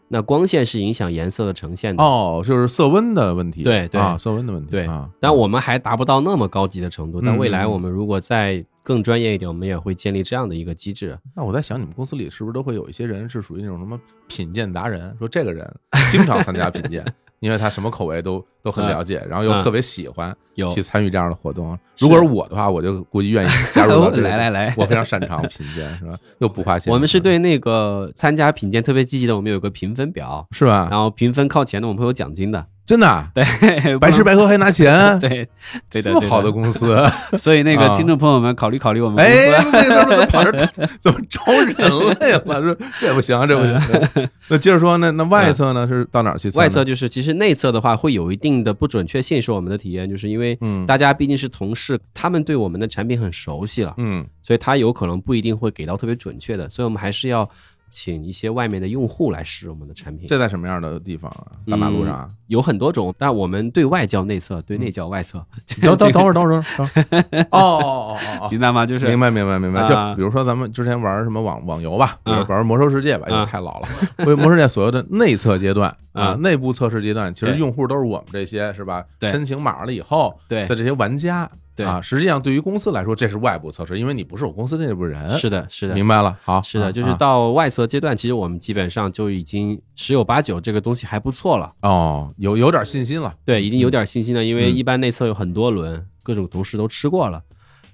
[0.07, 2.05] 那光线是影响颜色的呈现的。
[2.05, 7.21] 哦，就是色温的问题，对对啊，色温的问题，对啊，但我们还达不到那么高级的程度。
[7.21, 11.19] 但未来嗯我们如果再更专业一点，我们也会建立这样的一个机制。
[11.35, 15.17] 那我在想，你们公司里是不是都会有一些人是属于那种什么品鉴达人？
[15.19, 15.69] 说这个人
[16.11, 17.05] 经常参加品鉴，
[17.45, 21.79] 因为他什么口味都都很了解，然后又嗯特别喜欢有去参与这样的活动。
[21.99, 24.27] 如果是我的话，我就估计愿意加入 到这个。
[24.27, 26.17] 来来来我非常擅长品鉴，是吧？
[26.39, 26.91] 又不花钱。
[26.91, 30.89] 我们是对那个参加品鉴特别积极的，我们有个评分表，是吧？
[30.91, 32.65] 然后评分靠前的我们会有奖金的。
[32.87, 33.45] 真的啊，对，
[33.99, 35.49] 白吃白喝还拿钱， 对
[35.89, 36.95] 对的，这么好的公司，
[37.39, 37.89] 所以那啊。
[37.89, 39.17] 个听众朋友们考虑考虑我们。
[39.17, 40.67] 公哎，怎么跑这
[41.01, 42.63] 怎么招人来了？
[42.63, 44.29] 说这不行，这不行。
[44.49, 45.89] 那接着说，那那外侧呢？
[45.89, 46.61] 是到哪儿去测？
[46.61, 50.85] 外侧就是，其实内侧的话会有一定的不准确性，是我们的体验，就是因为嗯。
[50.85, 57.49] 大家毕竟是同事，他们对我们的产品很熟悉了，嗯所以他有可能不一定会给到特别准确的，所以我们还是要
[57.95, 60.27] 请一些外面的用户来试我们的产品。
[60.27, 61.47] 这在什么样的地方啊？
[61.71, 62.29] 大马路上啊？
[62.49, 65.39] 有很多种，但我们对外叫内测，对内叫外测。
[65.81, 67.01] 等等等会儿，等会儿，等会
[67.39, 67.47] 儿。
[67.55, 68.85] 哦哦哦哦明白吗？
[68.85, 69.87] 就是明白明白明白。
[69.87, 73.89] 就啊比如说咱们之前玩什么网网游吧，玩魔兽世界吧，因为太老了。
[74.27, 79.05] 为魔兽世界所有的内测阶段啊啊，内部测试阶段，其实用户都是我们这些是吧？
[79.21, 81.49] 对申请码了以后对的这些玩家。
[81.77, 85.37] 对啊，实际上对于公司来说，这是外部测试，因为你不是我公司内部人。
[85.39, 86.39] 是的，是的，明白了。
[86.43, 91.73] 好，是的，啊就是啊到外测阶段，其实我们基本上就已经十有八九这个东西还不错了。
[91.83, 93.35] 哦，有有点信心了。
[93.45, 97.43] 对，已经有点信心了，因为嗯一般内测有很多轮，各种同事都吃过了。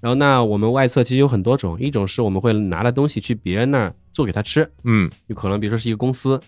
[0.00, 6.40] 然后那我们外测其实有很多种，一种是我们会拿的东西去别人那儿做给他吃，嗯有可能比如说是一个公司，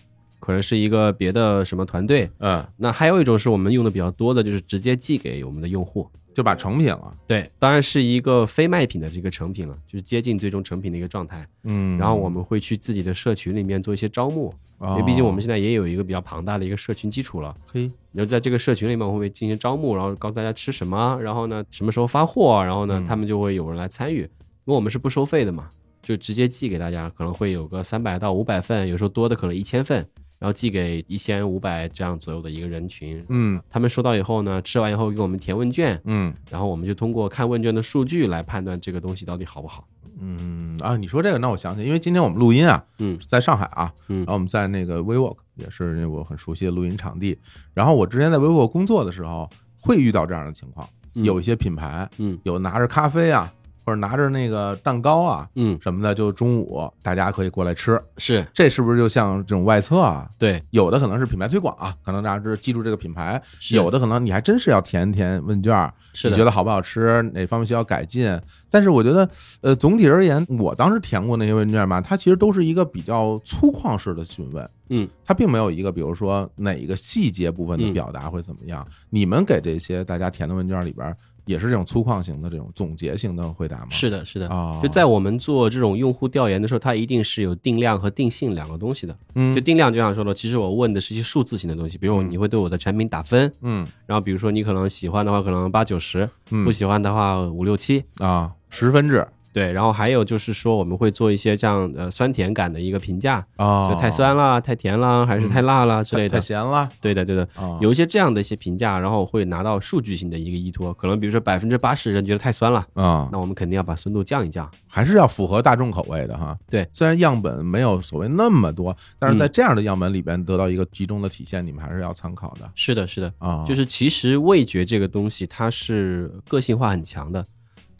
[0.43, 2.29] 可能是一个别的什么团队。
[2.39, 6.05] 嗯，那还有一种是我们用的比较多的，就是直接寄给我们的用户。
[6.33, 7.15] 就把成品了。
[7.27, 11.47] 对，当然是一个非卖品的这个成品了，就是接近最终成品的一个状态。
[11.63, 14.51] 嗯，然后我们会去自己的社群里面做一些招募，
[14.81, 17.55] 因哦，为毕竟我们现在也有一个比较庞大的一个社群基础了。
[17.71, 24.29] 嘿，然后在这个社群里面，我们会进行招募，然后告诉大家吃什么，然后呢什么时候发货，然后呢嗯他们就会有人来参与，因
[24.65, 25.69] 为我们是不收费的嘛，
[26.01, 30.03] 就直接寄给大家，可能会有个三百到五百份，有时候多的可能一千份，
[30.43, 33.25] 然然后寄给一千五百这样左右的一个人群。
[33.29, 39.87] 嗯他们收到以后呢，吃完以后给我们填问卷，嗯然后我们就通过看问卷的数据来判断这个东西到底好不好。
[40.19, 47.39] 嗯啊，你说这个，那我想起，因为今天我们录音啊，嗯在上海啊，嗯然后我们在那个 WeWork 也是那我很熟悉的录音场地。
[47.73, 50.85] 然后我之前在 WeWork 工作的时候，会遇到这样的情况，
[51.15, 53.49] 嗯有一些品牌嗯有拿着咖啡啊，
[53.85, 58.01] 或者拿着那个蛋糕啊嗯，什么的，就中午大家可以过来吃。
[58.17, 60.29] 是这是不是就像这种外测啊？
[60.37, 68.39] 对，有的可能是品牌推广啊，可能大家是记住这个品牌；是有的可能你还真是要填一填问卷，是，你觉得好不好吃，哪方面需要改进。
[68.69, 69.29] 但是我觉得，
[69.61, 78.83] 呃，总体而言，我当时填过那些问卷嘛，它其实都是一个比较粗犷式的询问，嗯，它并没有一个比如说哪一个细节部分的嗯表达会怎么样。
[79.11, 81.15] 你们给这些大家填的问卷里边，
[81.45, 83.87] 也是这种粗犷型的这种总结型的回答吗？
[83.89, 84.47] 是的，是的。
[84.49, 89.17] 啊，就在我们做这种用户调研的时候，它一定是有定量和定性两个东西的。
[89.35, 98.03] 嗯就定量就像说了，其实我问的是一些数字型的东西，比如嗯你会对我的产品打分，嗯然后比如说你可能喜欢的话，可能八九十，嗯不喜欢的话五六七。
[98.19, 106.41] 啊，十分制对，然后还有就是说，我们会做一些这样呃酸甜感的一个评价，啊，就太酸啦、太甜啦，还是太辣啦之类的太太。
[106.41, 110.93] 咸了对的，对的，啊，有一些这样的一些评价，然后会拿到数据性的一个依托。
[110.95, 114.69] 可能比如说百分之八十人觉得太酸了，啊，那我们肯定要把酸度降一降。
[114.89, 116.57] 还是要符合大众口味的哈。
[116.69, 123.63] 对，虽然样本没有所谓那么多，但是在嗯这样的样本里边得到一个集中的体现，你们还是要参考的是的，是的，啊。
[123.67, 127.45] 就是其实味觉这个东西它是个性化很强的，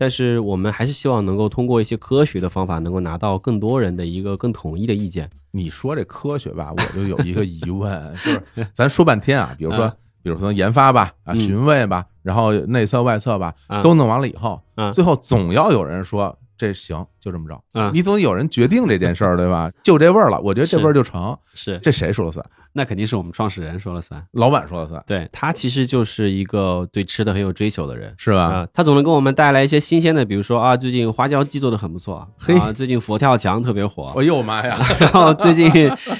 [0.04, 5.30] 但是我们还是希望能够通过一些科学的方法，能够拿到更多人的一个更统一的意见。
[5.52, 17.58] 你说这科学吧，我就有一个疑问，就是咱说半天啊，比如说嗯，比如说研发吧，啊，嗯寻味吧，然后内测外测吧，嗯都弄完了以后，嗯最后总要有人说这行，就这么着。
[17.72, 19.72] 嗯你总有人决定这件事儿，对吧？
[19.84, 21.38] 就这味儿了，我觉得这味儿就成。
[21.54, 22.46] 是，这谁说了算？
[22.74, 24.24] 那肯定是我们创始人说了算。
[24.32, 28.14] 老板说了算，对他其实就是一个对吃的很有追求的人。
[28.18, 28.44] 是吧？
[28.44, 34.78] 啊、他总能给我们带来一些新鲜的，比如说啊，最近花椒鸡做的很不错， 嘿啊，最近佛跳墙特别火，哎呦妈呀！
[35.00, 35.70] 然后最近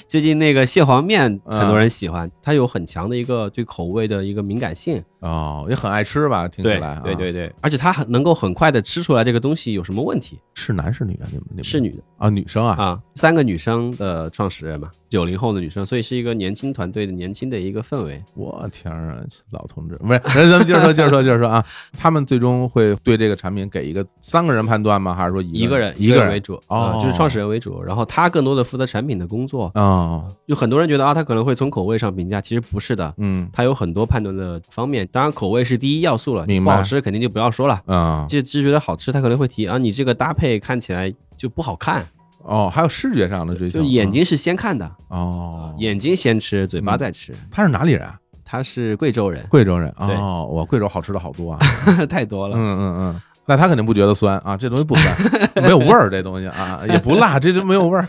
[0.08, 6.48] 最近那个蟹黄面嗯很多人喜欢，他有很强的一个对口味的一个敏感性，哦，也很爱吃吧？
[6.48, 11.26] 听起来啊，对对对，而且他很能够很快的吃出来这个东西有什么问题，是男是女啊？
[11.32, 18.22] 你们你们是女的啊，女生啊，啊，三个女生的创始人嘛，九零后的女生，所以是一个年轻团队的年轻的一个氛围。
[18.36, 19.18] 我天啊，
[19.52, 20.20] 老同志，不是，
[20.50, 21.64] 咱们接着说，接着说，接着说啊，
[21.98, 25.14] 他们最终会对这个产品给一个三个人判断吗？
[25.14, 25.96] 还是说一个人？
[25.98, 27.00] 一个人为主哦。
[27.00, 29.72] 啊就是创始人为主，然后他更多的负责产品的工作。
[29.76, 33.50] 啊，有很多人觉得啊，他可能会从口味上评价，其实不是的，嗯。
[33.54, 35.08] 他有很多判断的方面。
[35.12, 36.74] 当然，口味是第一要素了，明白。
[36.74, 37.82] 不好吃肯定就不要说了。
[37.86, 42.06] 啊就只是觉得好吃，他可能会提啊，你这个搭配看起来就不好看，
[42.44, 47.34] 哦，还有视觉上的追求，就眼睛是先看的，哦，眼睛先吃，嘴巴嗯再吃。
[47.50, 48.18] 他是哪里人啊？
[48.46, 51.60] 他是贵州人，贵州人对哦，我贵州好吃的好多啊，
[52.08, 52.56] 太多了。
[52.56, 53.22] 嗯嗯嗯。
[53.46, 55.14] 那他肯定不觉得酸啊，这东西不酸，
[55.62, 58.08] 没有味儿，这东西啊也不辣，这就没有味儿。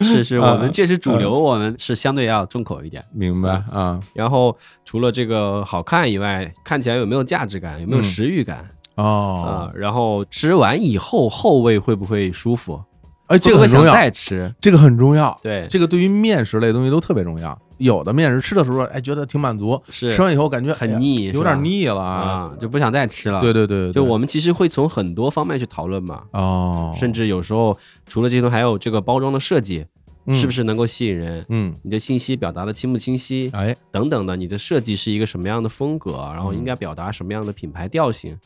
[0.00, 3.04] 是 是，啊我们这是主流，我们是相对要重口一点。
[3.12, 4.00] 明白啊？
[4.14, 4.56] 然后
[4.86, 8.60] 除了这个好看以外，看起来有没有价值感，有没有嗯食欲感
[8.94, 12.82] 啊、哦，然后吃完以后后味会不会舒服？
[13.28, 14.52] 哎，这个很重要，再吃？
[14.60, 15.38] 这个很重要。
[15.42, 17.56] 对，这个对于面食类东西都特别重要。
[17.76, 23.38] 有的面食吃的时候，哎，觉得挺满足，是吃完以后感觉很腻，有点腻了啊，就不想再吃了。
[23.38, 29.86] 对对对，就我们其实会从很多方面去讨论嘛，哦，甚至有时候除了这些东西，还有这个包装的设计，
[30.32, 30.56] 是不是？
[30.56, 31.46] 是能够吸引人？
[31.50, 38.36] 嗯，你的信息表达的清不清晰，哎，等等的，你的设计是一个什么样的风格，然后应该表达什么样的品牌调性，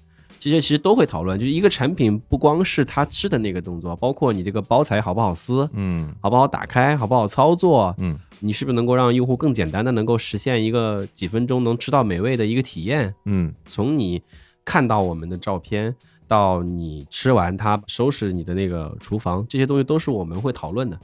[0.50, 1.38] 这些其实都会讨论。
[1.38, 13.14] 就是一个产品不光是它吃的那个动作，包括你这个包材好不好撕，嗯好不好打开，好不好操作，嗯你是不是能够让用户更简单的能够实现一个几分钟能吃到美味的一个体验？
[13.24, 14.20] 嗯从你
[14.64, 15.94] 看到我们的照片
[16.32, 20.98] 到你吃完它收拾你的那个厨房，这些东西都是我们会讨论的。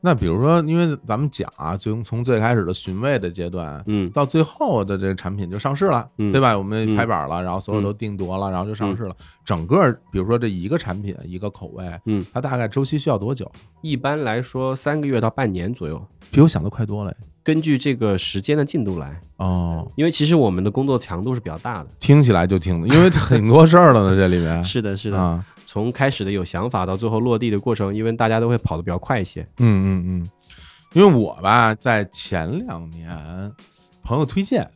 [0.00, 6.58] 那比如说，因为咱们讲啊，从从最开始的寻味的阶段，嗯到最后的这个产品就上市了，嗯对吧？
[6.58, 9.14] 我们嗯拍板了，然后所有都定夺了，然后就上市了。
[9.44, 13.48] 整个比如说这一个产品一个口味，嗯，它大概周期需要多久？
[13.82, 17.14] 一般来说三个月到半年左右，比我想的快多了。
[17.42, 19.20] 根据这个时间的进度来。
[19.36, 21.90] 哦，因为其实我们的工作强度是比较大的。
[21.98, 24.62] 听起来就挺，因为很多事儿了呢，这里面。
[24.64, 29.42] 是的，是的，啊，从开始的有想法到最后落地的过程，因为大家都会跑得比较快一些。
[29.58, 30.30] 嗯嗯嗯，
[30.92, 33.52] 因为我吧，在前两年
[34.02, 34.68] 朋友推荐，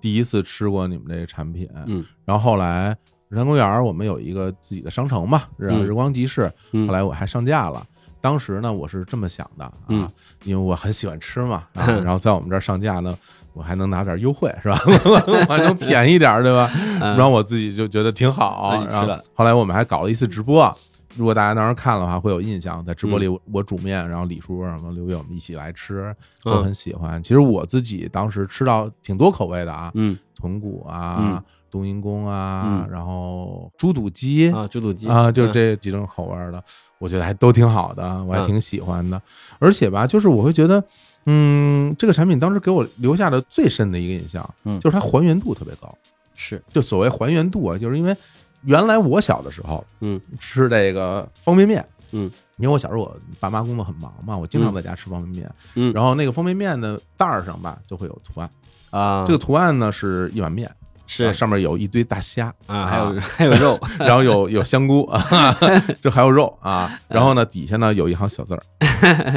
[0.00, 2.96] 第一次吃过你们这个产品，嗯，然后后来
[3.28, 6.86] 日坛公园我们有一个自己的商城嘛，日嗯日光集市，嗯。
[6.86, 7.84] 后来我还上架了。
[8.22, 10.08] 当时呢，我是这么想的啊，嗯。
[10.44, 13.14] 因为我很喜欢吃嘛，然 后然后在我们这儿上架呢，
[13.52, 14.78] 我还能拿点优惠是吧？
[15.26, 16.70] 我还能便宜点儿对吧？
[17.00, 20.74] 然后我自己就觉得挺好后后来我们还搞了一次直播。
[21.14, 23.32] 如果大家当时看了的话，会有印象，在直播里嗯。
[23.32, 27.22] 我我煮面，然后李叔什么刘烨我们一起来吃，都很喜欢。
[27.22, 30.16] 其实我自己当时吃到挺多口味的啊，嗯。
[30.34, 35.06] 豚骨啊嗯、冬阴功啊嗯，然后猪肚鸡啊，猪肚鸡。
[35.06, 35.52] 啊，就嗯。
[35.52, 36.64] 这几种口味儿的，
[37.02, 38.46] 我觉得还都挺好的，我还嗯。
[38.46, 39.20] 挺喜欢的。
[39.58, 40.82] 而且吧，就是我会觉得，
[41.26, 44.78] 嗯，这个产品当时给我留下的最深的一个印象，嗯。
[44.78, 45.92] 就是它还原度特别高。
[46.36, 46.62] 是。
[46.68, 48.16] 就所谓还原度啊，就是因为
[48.62, 50.20] 原来我小的时候嗯。
[50.38, 55.92] 吃这个方便面，嗯，因为我小时候我爸妈工作很忙嘛，我经常在家吃方便面，嗯。
[55.92, 58.48] 然后那个方便面的袋儿上吧就会有图案，
[58.90, 60.70] 啊，这个图案呢是一碗面，
[61.12, 65.54] 是上面有一堆大虾啊，还有 还有肉，然后有有香菇啊，
[66.00, 68.62] 这还有肉啊， 然后呢底下呢有一行小字儿，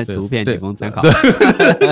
[0.05, 1.01] 对图片仅供参考。
[1.01, 1.11] 对，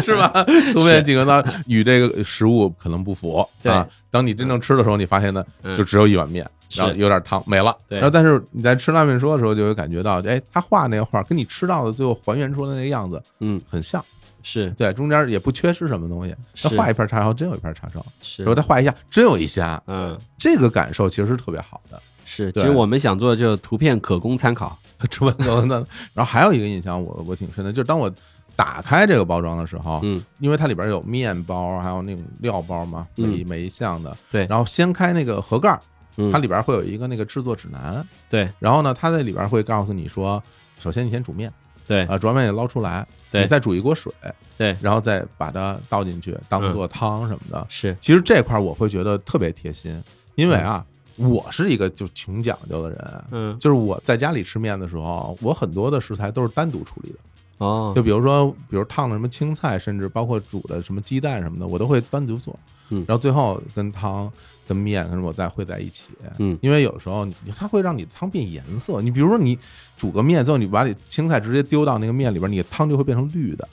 [0.02, 0.30] 是吧？
[0.72, 3.86] 图片仅供参考与这个食物可能不符对啊。
[4.10, 7.76] 当你真正吃的时候，你发现呢，嗯就只有一碗面，是然后有点汤没了。
[7.90, 14.04] 对然后但是你在吃拉面说的时候，就会感觉到，哎，他画那个画跟你吃到的最后还原出来那个样子嗯，很像，
[14.44, 16.36] 是对，中间也不缺失什么东西。
[16.62, 19.82] 他画一片叉烧，真有一片叉烧；是然后他画一下，真有一虾。
[19.88, 22.00] 嗯，这个感受其实是特别好的。
[22.26, 24.78] 是，其实我们想做的就是图片可供参考。
[25.10, 28.10] 吃完狗的，然后还有一个印象我我挺深的，就是当我
[28.56, 34.16] 打开这个包装的时候，嗯因为它里边有面包，还有那种料包嘛，嗯每一每一项的。
[34.32, 35.82] 对然后掀开那个盒盖儿，
[36.16, 40.42] 嗯，它里边会有一个那个制作指南，对然后呢，它在里边会告诉你说，
[40.80, 41.52] 首先你先煮面
[41.88, 44.12] 对啊，煮完面也捞出来，对你再煮一锅水，
[44.58, 47.66] 对然后再把它倒进去当做汤什么的。
[47.70, 50.02] 是其实这块儿我会觉得特别贴心，
[50.36, 53.24] 因为啊，我是一个就穷讲究的人。
[53.32, 57.18] 嗯就是我在家里吃面的时候，我很多的食材都是单独处理的。
[57.60, 62.58] 哦就比如说，比如烫的什么青菜，甚至包括煮的什么鸡蛋什么的，我都会单独做。
[62.94, 64.32] 嗯然后最后跟汤、
[64.68, 66.10] 跟面，跟我再烩在一起。
[66.40, 69.02] 嗯因为有时候你它会让你汤变颜色。
[69.02, 69.58] 你比如说你
[69.98, 73.68] 煮个面之后，你把你青菜直接丢到那个面里边，你的汤就会变成绿的。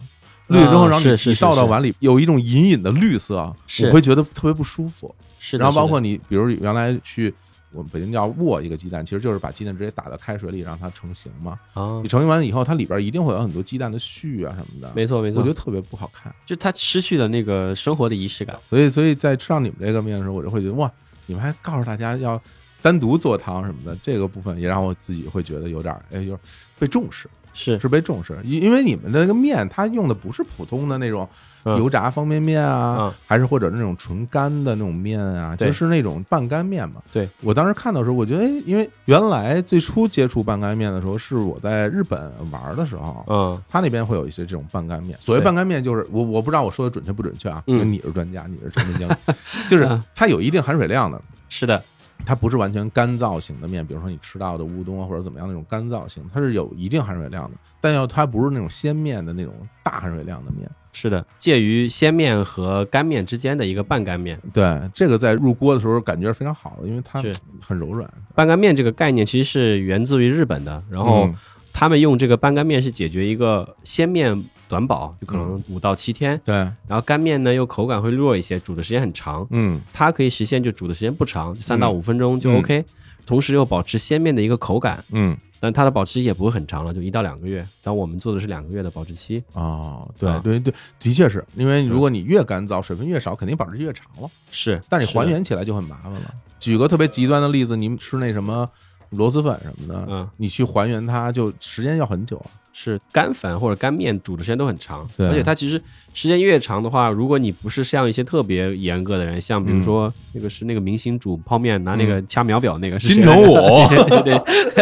[0.48, 3.54] 绿之后，然后你倒到碗里，有一种隐隐的绿色，
[3.84, 5.14] 我会觉得特别不舒服。
[5.38, 7.32] 是，然后包括你，比如原来去
[7.72, 11.58] 我们北京叫握一个鸡蛋，其实就是把鸡蛋直接打到开水里让它成型嘛。
[11.74, 16.34] 啊你，成型完了以后，它里边一定会有很多鸡蛋的絮啊什么的，没错没错我觉得，特别不好看。
[16.44, 18.58] 就它失去了那个生活的仪式感。
[18.68, 20.90] 所以，所以在吃到你们这个面的时候，我就会觉得哇，
[21.26, 22.40] 你们还告诉大家要
[22.82, 26.40] 单独做汤什么的，这个部分也让我自己会觉得有点儿哎，有点儿
[26.78, 27.78] 被重视，是。
[27.78, 28.38] 是被重视。
[28.44, 31.28] 因因为你们的那个面，它用的不是普通的那种
[31.64, 31.76] 嗯。
[31.78, 33.14] 油炸方便面啊，嗯。
[33.26, 37.02] 还是或者那种纯干的那种面啊，就是那种半干面嘛。
[37.12, 37.28] 对。
[37.42, 43.62] 我当时看到的时候，我觉得，哎，因为原来最初接触半干面的时候，是我在日本玩的时候，嗯。
[43.68, 45.16] 他那边会有一些这种半干面。
[45.20, 49.12] 所谓半干面，就是我我不知道我说的准确不准确啊，因为嗯你是专家，你是产品经理，
[49.68, 50.02] 就是嗯。
[50.14, 51.20] 它有一定含水量的。
[51.48, 51.82] 是的，
[52.26, 60.70] 它不是完全干燥型的面，比如说你吃到的乌冬啊或者怎么样那种干燥型，它是有一定含水量的，但要它不是那种鲜面的那种大含水量的面。
[60.92, 64.36] 是的，介于鲜面和干面之间的一个半干面。
[64.52, 67.22] 对，这个在入锅的时候感觉是非常好的，因为它
[67.60, 68.08] 很柔软。
[68.34, 71.34] 半干面这个概念其实是源自于日本的，然后嗯
[71.72, 79.80] 他们用这个半干面是解决一个鲜面短保，就可能五到七天，对，然后干面呢又口感会弱一些，煮的时间很长，嗯。
[79.92, 82.58] 它可以实现就煮的时间不长，三到嗯五分钟就嗯。
[82.60, 82.84] OK，、
[83.26, 85.36] 同时又保持鲜面的一个口感，嗯。
[85.62, 87.66] 但它的保质期也不会很长了，就一到两个月。
[87.82, 90.40] 但我们做的是两个月的保质期，哦，对啊。
[90.42, 96.34] 对对，的确是因为如果你越干燥，水分越少，肯定保质期越长了，是，但是你还原起来就很麻烦了。
[96.58, 98.66] 举个特别极端的例子，你们吃那什么
[99.10, 100.30] 螺蛳粉什么的，嗯。
[100.38, 102.48] 你去还原它就时间要很久啊。
[102.72, 105.80] 是干粉或者干面煮的时间都很长，对而且它其实
[106.14, 113.54] 时间越长的话，如果你不是像一些特别严格的人，像比如说那个是那个明星煮泡面拿那个掐秒表那个是谁金城武
[113.90, 114.38] 对对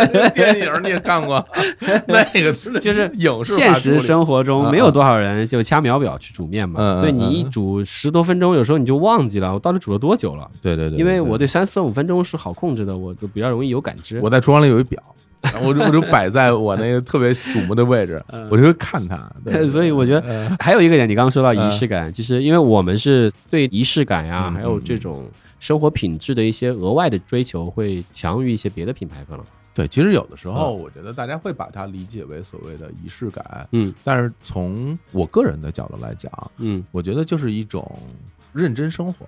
[0.08, 1.44] 对， 电影你也看过，
[2.06, 11.48] 那个就是影视化现实生活中啊没有多少人就掐秒表去煮面嘛，所以你一煮十多分钟，有时候你就忘记了我到底煮了多久了，对对对，因为我对。
[11.48, 14.20] 对三四五分钟是好控制的，我就比较容易有感知。
[14.20, 15.02] 我在厨房里有一表，
[15.62, 19.30] 我就我就摆在我那个特别瞩目的位置，我就会看它。
[19.70, 25.26] 所以我觉得呃还有一个点，你刚刚说到仪式感，其实因为我们是对仪式感呀，嗯还有这种
[25.60, 29.44] 生活品质的一些额外的追求，会强于一些别的品牌可能。
[29.74, 37.98] 对，其实有的时候我觉得大家会把它理解为所谓的仪式感，嗯但是从我个人的角度来讲，嗯，我觉得就是一种
[38.52, 39.24] 认真生活。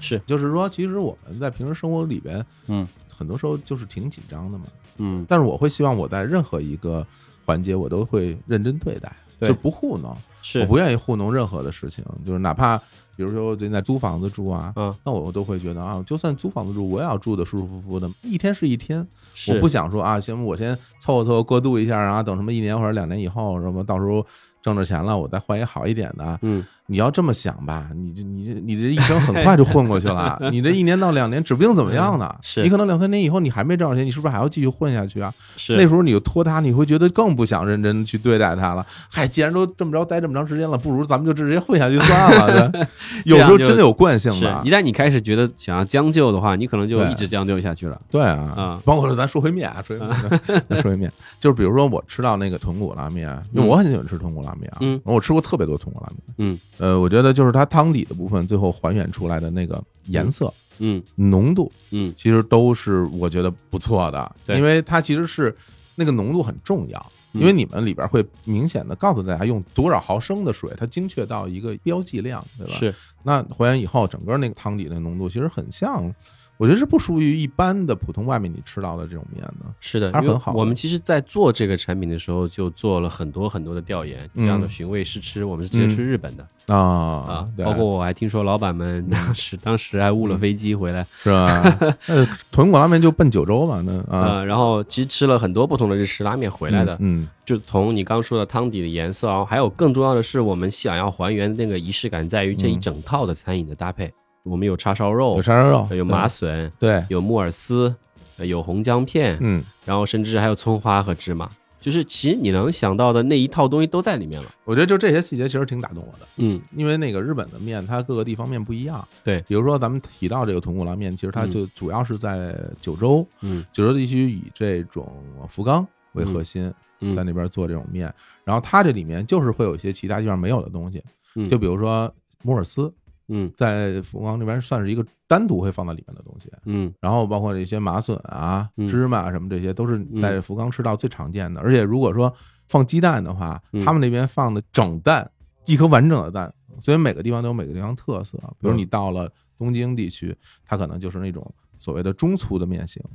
[0.00, 4.64] 是就是说，其实我们在平时生活里边，嗯，很多时候就是挺紧张的嘛。
[4.98, 5.24] 嗯。
[5.28, 7.06] 但是我会希望我在任何一个
[7.44, 9.48] 环节我都会认真对待，对。
[9.48, 10.60] 就不糊弄，是。
[10.60, 12.76] 我不愿意糊弄任何的事情，就是哪怕
[13.16, 14.94] 比如说我最近在租房子住啊，嗯。
[15.04, 19.06] 那我都会觉得啊，就算租房子住，我也要住的舒舒服服的，一天是一天，
[19.48, 24.26] 我不想说啊，行，我先凑合凑合过渡一下然后，等什么一年或者两年以后，什么到时候
[24.62, 26.38] 挣着钱了，我再换一个好一点的。
[26.42, 32.34] 嗯你要这么想吧，你这你这你这一生很 快就混过去了，你这一年到两年指不定怎么样呢。
[32.62, 35.32] 你可能两三年以后你还没挣着钱，你是不是还要继续混下去啊？
[35.56, 38.84] 是那时候你就拖沓，你会觉得更不想认真去对待它了。
[39.08, 42.68] 嗨，既然都这么着待这么长时间了，不如咱们就直接混下去算了。
[42.70, 42.86] 对
[43.24, 47.98] 有时候真的有惯性的一，旦你开始觉得想要将就的话，你可能就一直将就下去了。
[48.10, 51.10] 对啊啊，包括说咱说回面啊，说回面， 说回面，
[51.40, 65.54] 就是比如说我吃到那个豚骨拉面，因为我很喜欢吃豚骨拉面啊，嗯我吃过特别多豚骨拉面，嗯呃，我觉得就是它汤底的部分最后还原出来的那个颜色、嗯浓度，嗯其实都是我觉得不错的，对因为它其实是
[65.94, 66.98] 那个浓度很重要。
[67.32, 72.74] 嗯因为你们里边会明显的告诉大家用多少毫升的水，它精确到一个标记量，对吧？
[72.78, 72.94] 是
[73.24, 76.14] 那还原以后，整个那个汤底的浓度其实很像，
[76.56, 79.66] 我觉得是不属于一般的普通外面你吃到的这种面的。
[79.80, 91.62] 是的，因为还是很好我们其实，在做这个产品的时候，就做了很多很多的调研，这样的嗯寻味试吃，我们是直接去日本的啊包括我还听说老板们当时当时还误了飞机回来，是吧？
[92.08, 104.10] 呃，豚骨拉面就奔九州嘛，那啊呃，然后其实吃了很多不同的日式拉面回来的，嗯就从你刚说的汤底的颜色啊，还有更重要的是，我们想要还原那个仪式感，在于这一嗯整套的餐饮的搭配。
[104.44, 107.94] 我们有叉烧肉有肉，叉烧肉，有麻笋，对，有木耳丝，
[108.36, 114.50] 呃有红姜片，嗯，然后甚至还有葱花和芝麻，就是其实你能想到的那一套东西都在里面了。
[114.64, 119.40] 我觉得就这些细节其实挺打动我的，嗯，因为那个日本的面它各个地方面不一样，对。
[119.48, 121.50] 比如说咱们提到这个豚骨拉面，其实它嗯。
[121.50, 123.64] 就主要是在九州，嗯。
[123.72, 125.10] 九州地区以这种
[125.48, 126.70] 福冈为核心，
[127.00, 128.12] 嗯，在那边做这种面，
[128.44, 131.02] 然后它这里面就是会有一些其他地方没有的东西，
[131.34, 131.48] 嗯。
[131.48, 132.92] 就比如说摩尔斯，
[133.28, 133.52] 嗯。
[133.56, 136.92] 在福冈这边算是一个单独会放到里面的东西，嗯。
[137.00, 138.86] 然后包括这些麻笋啊、嗯。
[138.86, 141.60] 芝麻啊什么这些，都是在福冈吃到最常见的。
[141.60, 142.32] 而且如果说
[142.68, 143.84] 放鸡蛋的话，嗯。
[143.84, 145.30] 他们那边放的整蛋，
[145.66, 148.38] 一颗完整的蛋，所以每个地方都有每个地方特色。
[148.58, 148.78] 比如嗯。
[148.78, 151.48] 你到了东京地区，它可能就是那种
[151.78, 153.08] 所谓的中粗的面型，对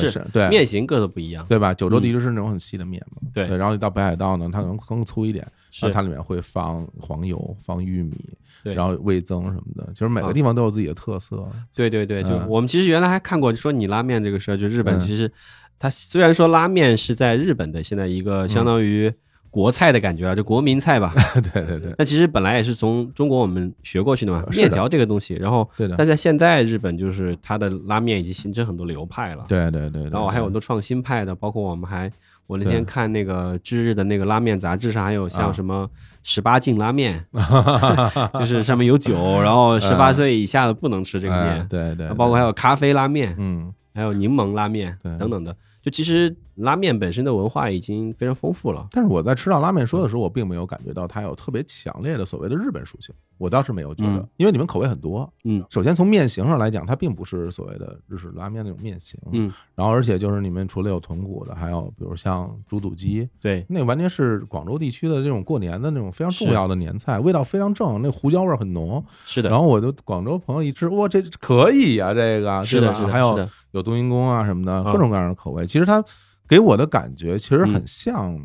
[0.00, 0.48] 是是对。
[0.48, 1.44] 面型各都不一样。
[1.48, 1.72] 对吧？
[1.74, 2.02] 九州嗯。
[2.02, 3.46] 地区是那种很细的面嘛，对。
[3.56, 5.46] 然后你到北海道呢，它可能更粗一点，
[5.92, 8.16] 它里面会放黄油、放玉米，
[8.62, 10.32] 对然后味增什么的，其实每个啊。
[10.32, 11.46] 地方都有自己的特色。
[11.74, 12.48] 对对对，就嗯。
[12.48, 14.98] 我们其实原来还看过说你拉面这个事儿，就日本嗯。
[14.98, 15.30] 其实
[15.78, 19.12] 它虽然说拉面是在日本的现在一个相当于
[19.52, 21.12] 国菜的感觉啊，就国民菜吧，
[21.52, 24.56] 对对对，那其实本来也是从中国我们学过去的嘛，的。
[24.56, 25.94] 面条这个东西，然后对的。
[25.98, 32.10] 但在现在日本就是它的拉面已经形成很多流派了，对对对，对然后还有很多创新派的，包括我们还
[32.46, 35.28] 我那天看那个知日的那个拉面杂志上还有啊。
[35.28, 35.86] 像什么
[36.22, 37.22] 十八禁拉面，
[38.40, 45.54] 就是上面有酒， 然后十八岁以下的不能吃这个哎面，对对，包括还有咖啡拉面，嗯，还有柠檬拉面等等的。
[45.82, 48.86] 就其实拉面本身的文化已经非常丰富了。
[48.90, 55.30] 但是我在吃到拉面说的时候，我并没有感觉到它有特别强烈的所谓的日本属性，我倒是没有觉得嗯，因为你们口味很多。
[55.44, 69.04] 嗯首先从面型上来讲，它并不是所谓的日式拉面那种面型，嗯，然后而且就是你们除了有豚骨的，还有比如像猪肚鸡，对，那完全是广州地区的这种过年的那种非常重要的年菜，味道非常正，那胡椒味儿很浓。
[69.24, 75.66] 是的，然后我就广州朋友一吃，哇，这可以呀、这个是吧还有有冬阴功啊什么的，嗯各种各样的口味。
[75.66, 76.04] 其实它
[76.48, 78.40] 给我的感觉其实很嗯像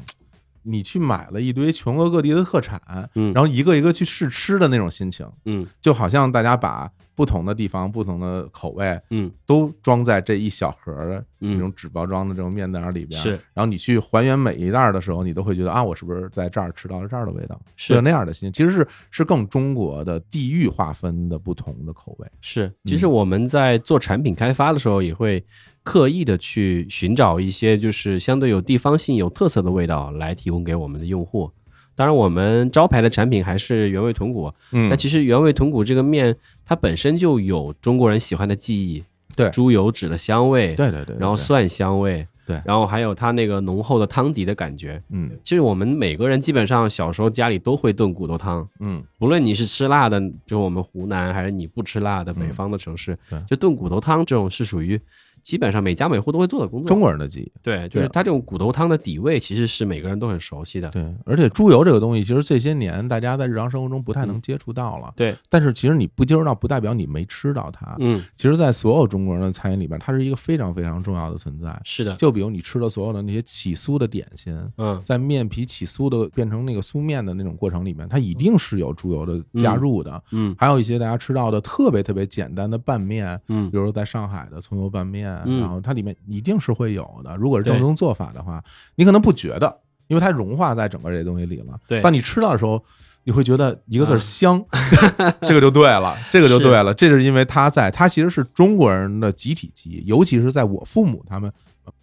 [0.64, 2.82] 你去买了一堆全国各地的特产，
[3.16, 3.34] 嗯。
[3.34, 5.66] 然后一个一个去试吃的那种心情，嗯。
[5.82, 17.60] 就好像大家把不同的地方、不同的口味嗯都装在这一小盒儿的嗯这种纸包装的这种面袋儿里边，是，然后你去还原每一袋儿的时候，你都会觉得啊，我是不是在这儿吃到了这儿的味道？
[17.76, 22.28] 是有那样的心情，其实是是更中国的地域划分的不同的口味。
[22.40, 22.72] 是。
[22.86, 25.44] 其实我们在做产品开发的时候，也会
[25.82, 31.52] 刻意的去寻找一些就是相对有地方性、有特色的味道来提供给我们的用户。
[31.98, 34.54] 当然，我们招牌的产品还是原味豚骨。
[34.72, 34.88] 嗯。
[34.88, 39.04] 那其实原味豚骨这个面，它本身就有中国人喜欢的记忆，
[39.36, 39.50] 对。
[39.50, 42.62] 猪油脂的香味，对对对，然后蒜香味，对。
[42.64, 45.02] 然后还有它那个浓厚的汤底的感觉。
[45.10, 45.32] 嗯。
[45.44, 49.04] 其实我们每个人基本上小时候家里都会炖骨头汤，嗯。
[49.18, 52.54] 不论你是吃辣的，就我们湖南，还是你不吃辣的北嗯。
[52.54, 53.42] 方的城市，对。
[53.50, 55.02] 就炖骨头汤这种是属于
[55.48, 56.90] 基本上每家每户都会做的工作。
[56.90, 57.50] 中国人的记忆。
[57.64, 60.90] 对，就是它这种骨头汤的底味，其实是每个人都很熟悉的。
[60.90, 65.14] 对，而且猪油这个东西，其实这些年大家在日常生活中不太能接触到了。
[65.16, 67.96] 对，但是其实你不接触到，不代表你没吃到它。
[68.00, 71.80] 嗯，其实，在所有中国人的餐饮里边，它是一个非常非常重要的存在。
[71.86, 80.22] 是的，就比如你吃的所有的那些起酥的点心，嗯，在面皮起酥的变成那个酥面的那种过程里面，它一定是有猪油的加入的。
[80.34, 87.36] 嗯还有一些大家吃到的特别特别简单的拌面，嗯比如说在上海的葱油拌面，嗯然后它里面一定是会有的。
[87.38, 88.64] 如果是正宗做法的话，
[88.96, 89.78] 你可能不觉得，
[90.08, 91.78] 因为它融化在整个这东西里了。
[91.88, 92.84] 对当你吃到的时候，
[93.24, 94.66] 你会觉得一个字儿啊香，
[95.46, 96.94] 这个就对了，这个就对了。
[96.94, 101.52] 这是因为它在，它其实是中国人的集体记忆，尤其是在我父母他们。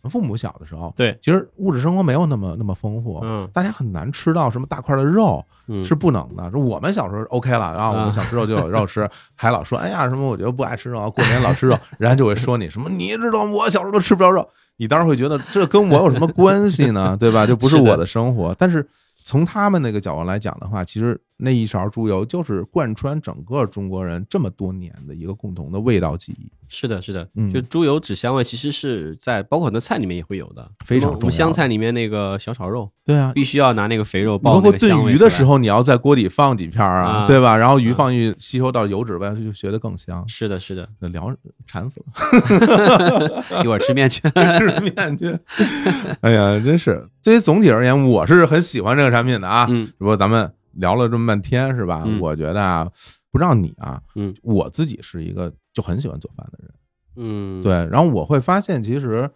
[0.03, 6.51] 呃父母小的时候，对，其实物质生活没有那么那么丰富，嗯大家很难吃到什么大块的肉，嗯是不能的。
[6.51, 17.17] 说我们小时候 OK 了然后，我们想吃肉就有肉吃，还老说哎呀什么我觉得不爱吃肉，过年老吃肉， 人家就会说你什么你知道我小时候都吃不着肉，你当时会觉得这跟我有什么关系呢？
[17.17, 17.47] 对吧？
[17.47, 18.55] 这不是 我的生活。
[18.59, 18.87] 但是
[19.23, 26.53] 从他们那个角度来讲的话，其实那一勺猪油就是贯穿整个中国人这么多年的一个共同的味道记忆。
[26.75, 37.57] 是的，是的，嗯就猪油脂香味，其实是在包括很多菜里面也会有的，非常我们我们湘菜里面那个小炒肉，对啊，必须要拿那个肥肉你爆那包括炖个香味出来鱼的时，候，你要在锅底放几片儿啊，啊对吧？
[37.57, 40.29] 然后鱼放进去吸收到油脂外，就学得更香。
[40.29, 41.33] 是的，是的，那聊
[41.67, 44.21] 馋死了 一会儿吃面去。
[44.59, 45.39] 吃面去。
[46.21, 47.07] 哎呀，真是。
[47.23, 49.67] 这些总体而言，我是很喜欢这个产品的啊。
[49.71, 52.03] 嗯只不过咱们聊了这么半天，是吧？
[52.05, 52.89] 嗯我觉得啊，
[53.35, 56.73] 不知道你啊，嗯我自己是一个就很喜欢做饭的人。
[57.17, 59.29] 嗯，对，然后我会发现，其实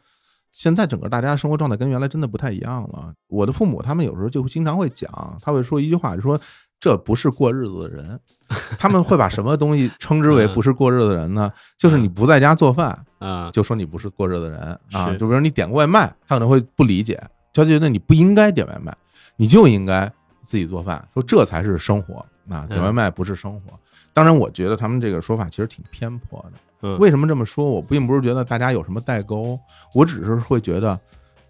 [0.52, 3.12] 现在整个大家生活状态跟原来真的不太一样了。
[3.26, 6.40] 我的父母他们有时候就经常会讲，他会说一句话，就说
[6.78, 8.20] 这不是过日子的人。
[8.78, 11.52] 他们会把什么东西称之为嗯不是过日子的人呢？
[11.76, 15.12] 就是你不在家做饭，啊，就说你不是过日子的人啊。
[15.16, 17.20] 就比如你点个外卖，他可能会不理解，
[17.52, 18.96] 他觉得你不应该点外卖，
[19.36, 20.10] 你就应该
[20.42, 23.78] 自己做饭，说这才是生活啊，点外卖不是生活。
[24.18, 26.52] 当然，我觉得他们这个说法其实挺偏颇的。
[26.82, 27.68] 嗯为什么这么说？
[27.68, 29.58] 我并不是觉得大家有什么代沟，
[29.94, 30.98] 我只是会觉得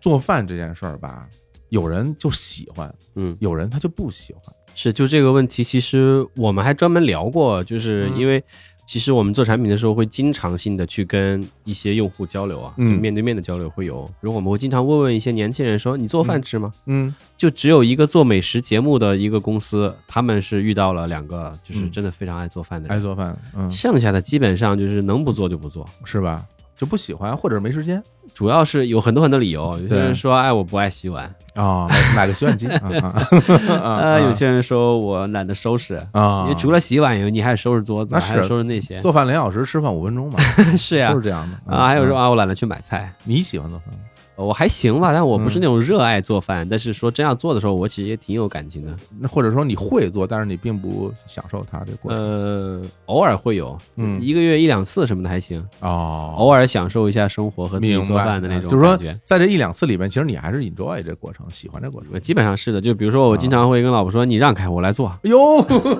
[0.00, 1.26] 做饭这件事儿吧，
[1.70, 4.42] 有人就喜欢，嗯有人他就不喜欢。
[4.74, 8.42] 是就这个问题，其实我们还专门聊过，就是嗯因为
[8.88, 16.72] 其实我们做产品的时候会经常性的去跟一些用户交流啊，就嗯面对面的交流会有，如果我们会经常问问一些年轻人说你做饭吃吗？
[16.86, 25.86] 嗯就只有一个做美食节目的一个公司，他们是遇到了两个就是嗯真的非常爱做饭的人，爱做饭，嗯，剩下的基本上就是能不做就不做。
[26.04, 26.46] 是吧？
[26.78, 28.02] 就不喜欢，或者没时间。
[28.34, 31.24] 主要是有很多很多理由，有些人说，哎，我不爱洗碗，
[31.56, 32.68] 啊，买 买个洗碗机。
[32.68, 40.38] 啊 有些人说我懒得收拾，啊，因为除了洗碗以外，你还收拾桌子，还收拾那些，做饭两小时，吃饭五分钟嘛，
[40.78, 41.10] 是呀。
[41.10, 41.74] 都是，这样的。
[41.74, 44.00] 啊，还有说嗯啊，我懒得去买菜，你喜欢做饭吗？
[44.46, 45.62] 我还行吧，但我不是嗯。
[45.62, 52.20] 那种热爱做饭，但是说真要做的时候，我其实也挺有感情的，那或者说你会做，但是你并不享受它这个过程。
[52.20, 54.20] 呃，偶尔会有，嗯。
[54.22, 62.10] 一个月一两次什么的还行，哦，偶尔享受一下生活和自己做饭的那种就是说在这一两次里面，其实你还是 enjoy 这过程，喜欢这过程。
[62.12, 62.20] 呃。
[62.20, 65.08] 基本上是的，就比如说我经常会跟老婆说：“你让开，我来做。
[65.08, 65.38] 哎呦，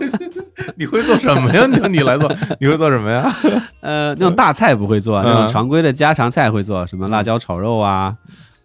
[0.76, 1.66] 你会做什么呀？
[1.66, 2.30] 你说你来做，
[2.60, 3.30] 你会做什么呀？”
[3.80, 8.14] 呃，那种大菜不会做，嗯那种常规的家常菜会做，什么辣椒炒肉啊、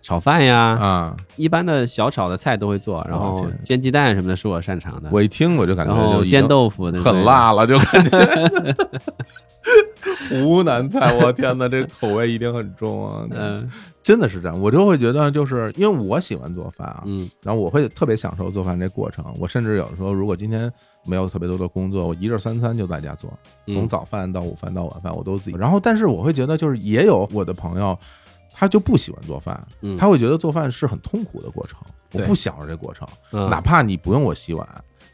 [0.04, 8.76] 炒饭呀，啊，一般的小炒的菜都会做，然后煎鸡蛋什么的是我擅长的，我一听我就感觉然后就煎豆腐的很辣了，就感觉
[10.30, 13.26] 湖南菜，我天哪，这口味一定很重啊！
[13.32, 13.70] 嗯
[14.04, 19.24] 真的是这样，我就会觉得，就是因为我喜欢做饭啊，嗯然后我会特别享受做饭这过程。
[19.40, 20.70] 我甚至有的时候，如果今天
[21.06, 23.32] 没有特别多的工作，我一日三餐就在家做，
[23.68, 25.56] 从嗯早饭到午饭到晚饭我都自己。
[25.58, 27.98] 然后，但是我会觉得，就是也有我的朋友，
[28.54, 31.80] 他就不喜欢做饭，嗯他会觉得做饭是很痛苦的过程，
[32.12, 34.68] 我对不享受这过程，嗯哪怕你不用我洗碗。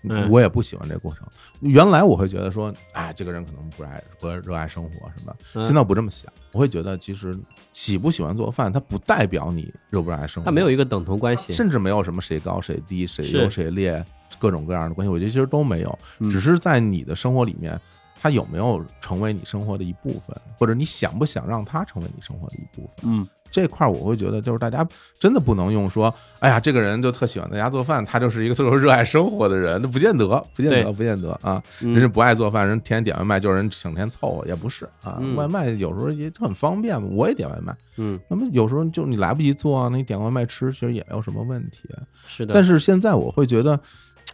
[0.03, 1.27] 嗯我也不喜欢这过程。
[1.59, 5.35] 原来我会觉得说，哎，这个人可能不爱不热爱生活什么。
[5.55, 7.37] 嗯现在我不这么想，我会觉得其实
[7.73, 10.45] 喜不喜欢做饭，它不代表你热不热爱生活。
[10.45, 14.01] 它没有一个等同关系，甚至没有什么谁高谁低，谁是优谁劣，
[14.39, 17.77] 各种各样的关系，我觉得其实都没有，嗯只是在你的生活里面，
[18.21, 23.03] 它有没有成为你生活的一部分，或者你想不想让它成为你生活的一部分。
[23.03, 24.87] 嗯这块儿我会觉得，就是大家
[25.19, 31.59] 真的不能用说，哎呀，这个人就特喜欢在家做饭，他就是一个特别热爱生活的人，那不见得，不见得，不见得啊。
[31.81, 35.17] 嗯人家不爱做饭，人天天点外卖，就是人整天凑合，也不是啊。
[35.19, 37.75] 嗯外卖有时候也很方便嘛，我也点外卖。
[37.97, 41.89] 嗯那么有时候就你来不及做啊，那你点外卖吃，其实也没有什么问题。
[42.27, 43.79] 是的，但是现在我会觉得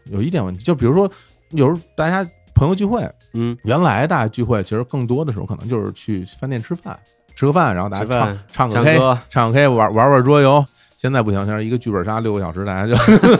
[0.07, 1.09] 有一点问题，就比如说
[1.51, 6.97] 有时候大家朋友聚会，嗯原来大家聚会其实更多的时候可能就是去饭店吃饭，
[7.35, 8.05] 吃个饭，然后大家
[8.51, 10.65] 唱唱个 K，唱个 K，玩玩玩桌游。
[10.97, 12.95] 现在不行，现在一个剧本杀六个小时，大家就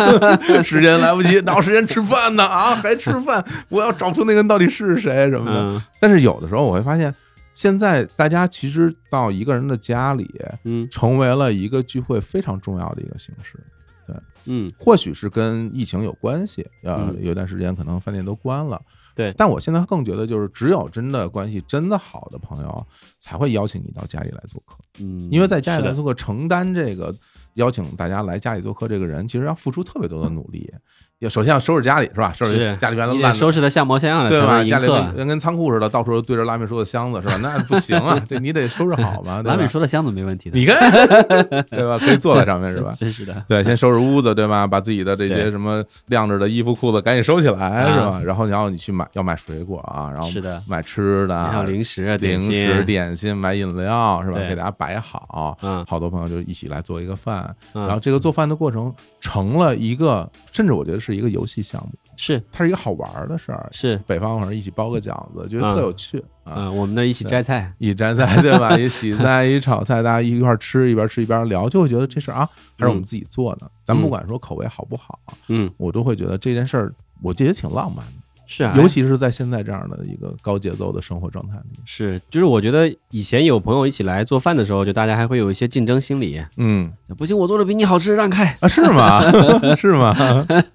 [0.62, 2.46] 时间来不及，哪有时间吃饭呢？
[2.46, 3.44] 啊，还吃饭？
[3.70, 5.60] 我要找出那个人到底是谁什么的。
[5.62, 7.12] 嗯但是有的时候我会发现，
[7.56, 10.30] 现在大家其实到一个人的家里，
[10.66, 13.58] 嗯成为了一个聚会非常重要的一个形式。
[14.06, 18.80] 对嗯或许是跟疫情有关系，呃嗯，有段时间可能饭店都关了。
[19.16, 19.34] 对。
[19.38, 22.88] 但我现在更觉得，就是只有真的关系真的好的朋友，
[23.18, 27.16] 才会邀请你到家里来做客，嗯，因为在家里来做客，承担这个
[27.54, 30.72] 邀请大家来家里做客这个人，其实要付出特别多的努力。
[31.20, 32.34] 要首先要收拾家里是吧？
[32.36, 34.62] 收拾家里边的烂收拾的像模像样的，对吧？
[34.66, 37.38] 家里跟跟仓库似的，到处都堆着拉面说的箱子是吧？
[37.42, 39.72] 那不行啊， 这你得收拾好嘛，对拉面吧？
[39.72, 40.78] 说的箱子没问题的，你看，
[41.72, 41.98] 对吧？
[41.98, 42.92] 可以坐在上面是吧？
[42.92, 44.68] 真是的，对，先收拾屋子，对吧？
[44.68, 48.22] 把自己的这些什么晾着的衣服裤子赶紧收起来，啊是吧？
[48.26, 54.40] 然后然后你去买要买水果啊，然后是的买吃的，还有零食、零食、点心，买饮料是吧？
[54.50, 55.58] 给大家摆好。
[55.62, 63.70] 嗯好多朋友就一起来做一个饭，嗯，然后这个做饭的过程成了一个，甚至我觉得是一个游戏项目，是它是一个好玩的事儿。
[63.72, 66.54] 是，北方可能一起包个饺子，觉得嗯特有趣啊。
[66.56, 68.78] 嗯，我们那儿一起摘菜，一摘菜对吧？
[68.78, 73.70] 一洗菜，一炒菜，大家一块儿吃，一边吃一边聊，就会觉得这事儿啊，还是我们自己做的。
[73.84, 78.14] 咱不管说口味好不好，嗯，我都会觉得这件事儿，我觉得挺浪漫的，
[78.48, 81.80] 是啊，尤其是在现在这样的一个高节奏的生活状态里。
[81.86, 88.56] 是，就是我觉得以前有朋友一起来做饭的时候，就大家还会有一些竞争心理，嗯不行，我做的比你好吃，让开。
[88.60, 89.22] 啊，是吗？
[89.76, 90.16] 是吗？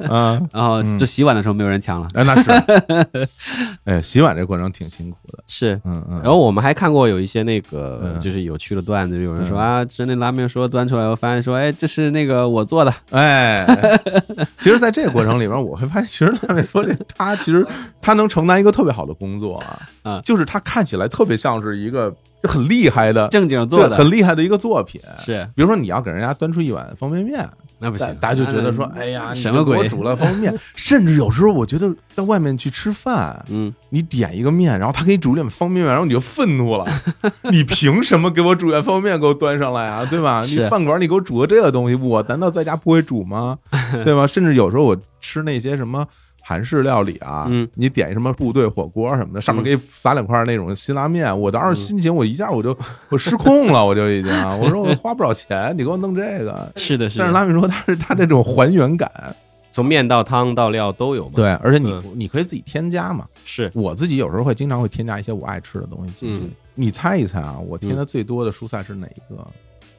[0.08, 2.50] 啊，然后嗯就洗碗的时候没有人抢了，哎，那是，
[3.84, 5.42] 哎，洗碗这过程挺辛苦的。
[5.46, 5.80] 是。
[5.84, 13.66] 嗯嗯，然后我们还看过有一些那个嗯就是有趣的段子，有人说嗯啊，吃那拉面说端出来，我发现说，哎，这是那个我做的，哎，
[14.56, 17.59] 其实，在这个过程里边，我会发现，其实拉面说这他其实
[18.00, 25.00] 他能承担一个特别好的工作啊，啊就是他看起来特别像是一个很厉害的正经做的，很厉害的一个作品。
[25.18, 27.48] 是比如说，你要给人家端出一碗方便面，
[27.78, 36.86] 那不行，大家就觉得说，嗯哎呀，你什么鬼就给我煮了方便面， 甚至有时候我觉得到外面去吃饭，嗯，你点一个面，然后他给你煮一碗方便面，然后你就愤怒了，
[37.52, 40.04] 你凭什么给我煮碗方便面给我端上来啊？
[40.06, 40.42] 对吧？
[40.46, 43.58] 你饭馆你给我煮个这个东西，我难道在家不会煮吗？
[44.04, 44.26] 对吧？
[44.26, 46.06] 甚至有时候我吃那些什么。
[46.50, 47.68] 韩式料理啊，嗯。
[47.74, 52.76] 你点一什么部队火锅什么的，上面嗯给你撒两块那种辛拉面，我当时心情我一下我就
[53.08, 59.08] 我失控了，我就已经， 我说我花不少钱，你给我弄这个，是的，是的，但是拉面说它是它这种还原感，
[59.70, 62.02] 从面到汤到料都有嘛，，对，而且你嗯。
[62.16, 66.44] 你可以自己添加嘛，是，我自己有时候会经常会添加一些我爱吃的东西进去。
[66.46, 66.50] 嗯。
[66.74, 69.46] 你猜一猜啊，我添的最多的蔬菜是哪一个？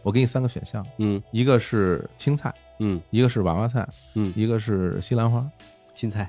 [0.04, 1.22] 我给你三个选项，嗯。
[1.32, 3.00] 一个是青菜，嗯。
[3.12, 5.46] 一个是娃娃菜，嗯，一个是西兰花。
[5.94, 6.28] 青菜，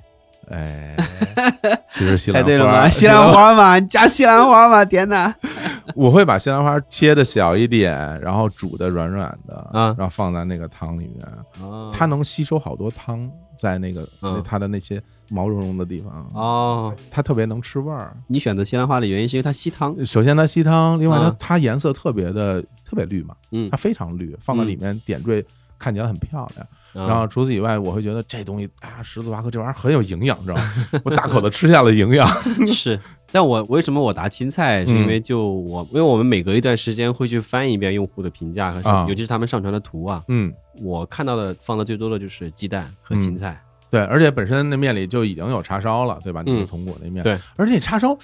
[0.51, 0.97] 哎，
[1.91, 2.89] 其实西兰花猜对了吗？
[2.89, 5.35] 西兰，花嘛，你加西兰花嘛， 天哪！
[5.95, 9.95] 我会把西兰花切的小一点，然后煮的软软的，啊。
[9.99, 11.27] 然后放在那个汤里面，
[11.61, 11.91] 哦。
[11.95, 14.43] 它能吸收好多汤在那个嗯。
[14.45, 18.15] 它的那些毛茸茸的地方，哦，它特别能吃味儿。
[18.27, 23.69] 你选择西兰花的原因是因为它吸汤，首先它吸汤，另外它啊它颜色特别的特别绿嘛，嗯。
[23.71, 25.45] 它，非常绿，放在里面点缀
[25.83, 26.67] 看起来很漂亮。
[26.93, 30.75] 然然后除此以外，我会觉得这东西啊，十字花科这玩意儿很有营养，知道吗？
[31.05, 32.29] 我大口的吃下了营养。
[32.67, 33.01] 是，
[33.33, 40.53] 但我为什么我答青菜，是因为就我，因为我们每隔一段时间会去翻一遍用户的评价和尤其是他们上传的图啊，嗯，
[40.83, 43.59] 我看到的放的最多的就是鸡蛋和青菜，
[43.91, 46.43] 对，而且本身那面里就已经有叉烧了，对吧？
[46.45, 48.15] 那个铜锅那面，对，而且叉烧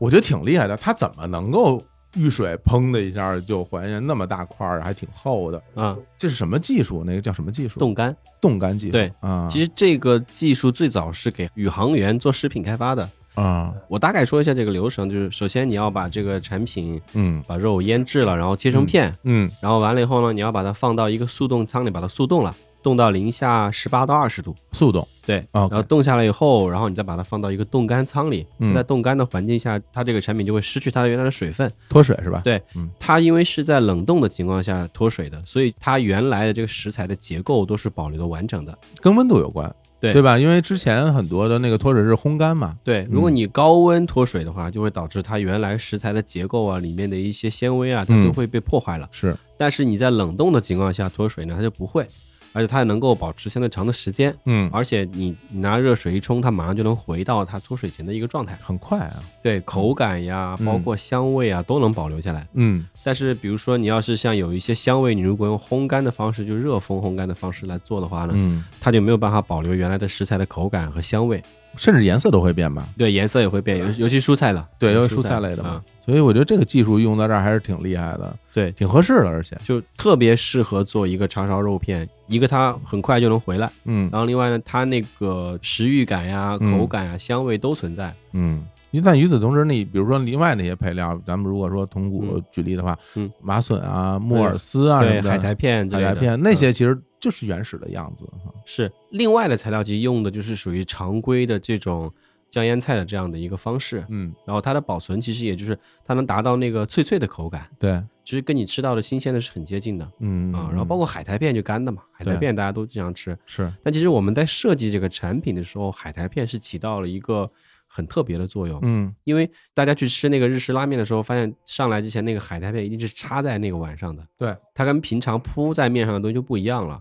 [0.00, 1.80] 我觉得挺厉害的，它怎么能够
[2.14, 5.62] 遇水砰的一下就还原那么大块儿，还挺厚的？
[5.74, 7.04] 啊，这是什么技术？
[7.04, 7.78] 那个叫什么技术？
[7.78, 8.14] 冻干。
[8.40, 8.92] 冻干技术。
[8.92, 13.08] 对啊，其实这个技术最早是给宇航员做食品开发的。
[13.34, 24.54] 啊，我大概说一下这个流程，就是首先你要把这个产品嗯把肉腌制了，然后切成片，嗯然后完了以后呢，你要把它放到一个速冻舱里，把它速冻了，冻到零下十八到二十度。
[24.72, 25.06] 速冻。
[25.26, 31.70] 对然后冻下来以后，然后你再把它放到一个冻干仓里，嗯在冻干的环境下，它这个产品就会失去它原来的水分。
[31.88, 32.40] 脱水是吧？
[32.42, 38.76] 对嗯它因为是在冷冻的情况下脱水的，所以它原来的这个食材的结构都是保留的完整的。
[39.00, 40.36] 跟温度有关，对对吧？
[40.36, 49.08] 因为之前很多的那个脱水是烘干嘛，对，如果你高温脱水的话，就会导致它原来食材的结构啊，里面的一些纤维啊，它嗯都会被破坏了。
[49.12, 52.08] 是但是你在冷冻的情况下脱水呢，它就不会，
[52.52, 54.34] 而且它还能够保持相对长的时间。
[54.44, 58.58] 嗯而且你你拿热水一冲，它马上就能回到它脱水前的一个状态。
[58.62, 62.46] 很快啊，对，口感呀，嗯包括香味啊，都能保留下来。
[62.54, 71.42] 嗯但是，比如说你要是像有一些香味，你如果用烘干的方式，就热风烘干的方式来做的话呢，嗯它就没有办法保留原来的食材的口感和香味。
[71.76, 72.86] 甚至颜色都会变吧？
[72.98, 75.70] 对，颜色也会变，尤尤其蔬菜了，对，尤其蔬蔬菜类的嘛。
[75.70, 84.08] 啊，所以我觉得这个技术用到这儿还是挺厉害的，对，挺合适的，而且，就特别适合做一个叉烧肉片，一个它很快就能回来，嗯。
[84.12, 86.76] 然后另外呢，它那个食欲感呀、嗯。
[86.78, 88.12] 口感呀、香味都存在。
[88.32, 88.64] 嗯。
[88.90, 92.42] 因为但与此同时，你比如说另外那些配料，咱们如果说同股嗯。
[92.50, 93.30] 举例的话，嗯。
[93.40, 96.56] 麻笋啊、木耳丝啊什对，么的，海苔片海苔片那嗯。
[96.56, 98.52] 些其实就是原始的样子哈。
[98.64, 102.10] 是另外的材料，其实用的就是属于常规的这种
[102.48, 104.04] 酱腌菜的这样的一个方式。
[104.08, 110.68] 嗯，然后它的保存其实也就是它能达到那个脆脆的口感，对，其实跟你吃到的新鲜的是很接近的嗯啊。
[110.70, 113.38] 然后包括海苔片就干的嘛，海苔片大家都经常吃。
[113.46, 117.48] 是，但其实我们在设计这个产品的时候，海苔片是起到了一个
[117.86, 118.80] 很特别的作用。
[118.82, 127.00] 嗯因为大家去吃那个日式拉面的时候，发现上来之前那个海苔片一定是插在那个碗上的，对，它跟平常铺在面上的东西就不一样了。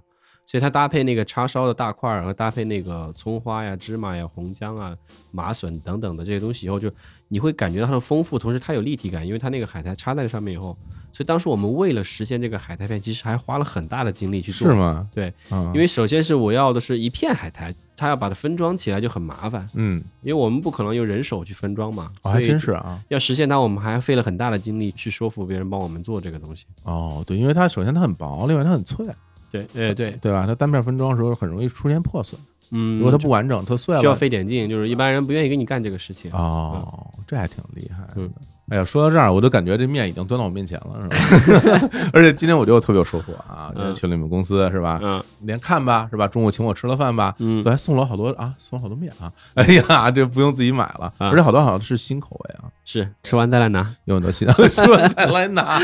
[0.49, 4.97] 所以它搭配那个叉烧的大块儿，和搭配那个葱花呀、芝麻呀、红姜啊、
[5.29, 6.91] 麻笋等等的这些东西以后，就
[7.27, 10.75] 你会感觉到它的丰富，同时它有立体感，因为它那个海苔插在上面以后。
[11.11, 14.67] 所以当时我们为了实现这个海苔片，其实还花了很大的精力去做。
[14.67, 14.75] 是？
[14.75, 15.07] 吗？
[15.13, 22.11] 对，嗯，因为首先是我要的是一片海苔，它要把它分装起来就很麻烦，嗯，因为我们不可能用人手去分装嘛。
[22.23, 22.99] 哦，还真是啊。
[23.09, 26.65] 要实现它，我们还费了很大的精力去说服别人帮我们做这个东西。
[26.83, 29.05] 哦，对，因为它首先它很薄，另外它很脆，
[29.51, 30.45] 对，呃，对，对吧？
[30.47, 32.39] 它单片分装的时候很容易出现破损，
[32.71, 36.31] 嗯，如果它不完整，它碎了，需要费点劲，就是一般人不愿意给你干这个事情。
[36.31, 38.29] 哦，这还挺厉害的嗯。
[38.69, 41.49] 哎呀，说到这儿，我都感觉这面已经端到我面前了，是
[41.79, 41.89] 吧？
[42.13, 43.71] 而且今天我觉得我特别有收获啊！
[43.75, 44.99] 嗯去了你们公司是吧？
[45.03, 46.27] 嗯连看吧，是吧？
[46.27, 49.31] 中午请我吃了饭吧，嗯所以还送了我好多啊，送了好多面啊！
[49.55, 55.79] 哎呀，这不用自己买了，啊而且好多好像是新口味啊，是吃完再来拿，有很多新， 吃完再来拿，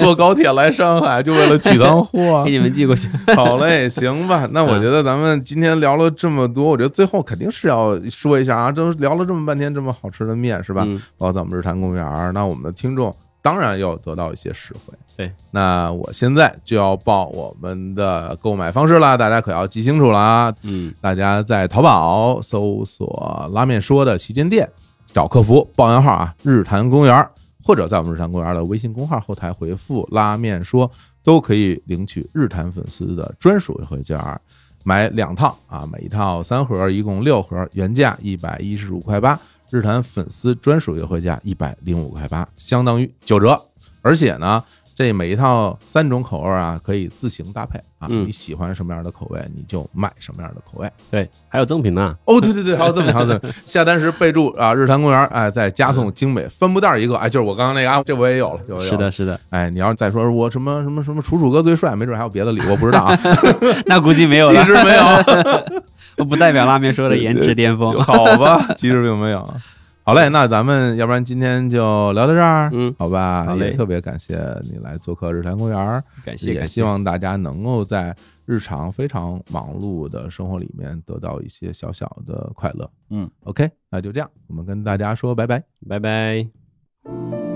[0.00, 2.50] 坐高铁来上海就为了取趟货给。
[2.52, 3.08] 你们寄过去。
[3.36, 4.48] 好嘞，行吧。
[4.52, 10.82] 那我觉得咱们今天聊了这么多，我觉得最后肯定是要说一下啊，都聊了这么半天这么好吃的面，是吧？
[10.86, 14.94] 嗯包括在我们日坛公园儿，那我们的听众当然要得到一些实惠。
[15.16, 20.54] 对，那我现在就要报我们的购买方式了，大家可要记清楚了啊！
[20.62, 24.68] 嗯，大家在淘宝搜索“拉面说”的旗舰店，
[25.12, 27.28] 找客服报暗号啊，日坛公园，
[27.62, 30.90] 或者在我们日坛公园的微信公号后台回复“拉面说”，
[31.22, 34.40] 都可以领取日坛粉丝的专属优惠券儿。
[34.84, 39.38] 买两套啊，每一套三盒，一共六盒，原价一百一十五块八，
[39.72, 43.58] 日坛粉丝专属优惠价一百零五块八，相当于九折。
[44.02, 44.62] 而且呢，
[44.94, 50.90] 这每一套三种口味啊，可以自行搭配啊，嗯你喜欢什么样的口味，你就买什么样的口味。
[51.10, 52.14] 对，还有赠品呢。
[52.26, 63.18] 哦，对对对，还有赠品还有赠品， 下单时备注啊，日坛公园，哎，再加送精美帆布袋一个，哎，就是我刚刚那个啊，这我也有了，这我也有了是的，，是的，哎，你要是再说我什么什么什么楚楚哥最帅，没准还有别的礼物，我不知道啊，
[63.86, 64.90] 那估计没有了， 其实没
[66.18, 67.98] 有，不代表拉面说的颜值巅峰。
[68.00, 69.48] 好吧，其实并没有。
[70.04, 73.44] 好嘞，那咱们要不然今天就聊到这儿，嗯好吧？
[73.44, 76.66] 好嘞也特别感谢你来做客日坛公园，感谢，也。
[76.66, 82.90] 希望大家能够在日常非常忙碌的生活里面得到一些小小的快乐。
[83.10, 85.62] 嗯，OK，那就这样，我们跟大家说拜拜。
[85.88, 87.51] 拜拜。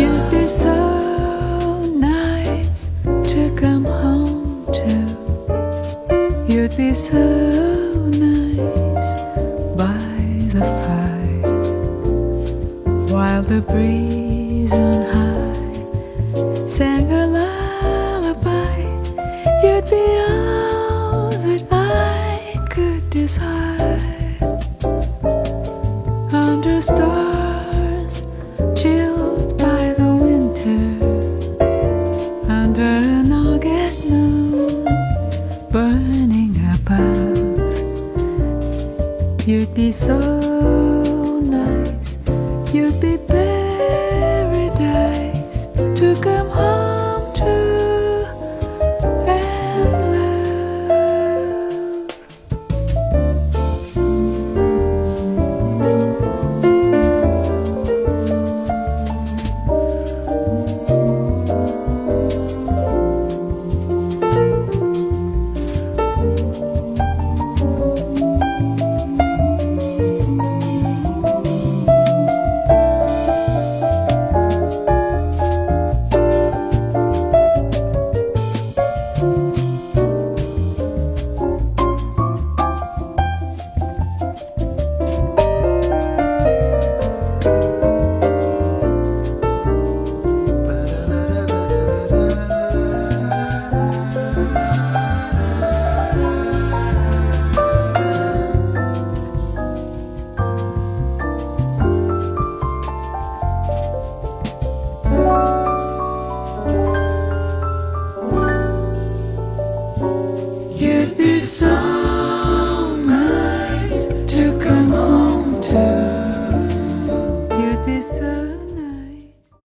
[0.00, 4.94] You'd be so nice to come home to.
[6.48, 9.10] You'd be so nice
[9.76, 9.98] by
[10.54, 11.52] the fire
[13.12, 18.80] while the breeze on high sang a lullaby.
[19.62, 20.19] You'd be
[39.92, 40.39] so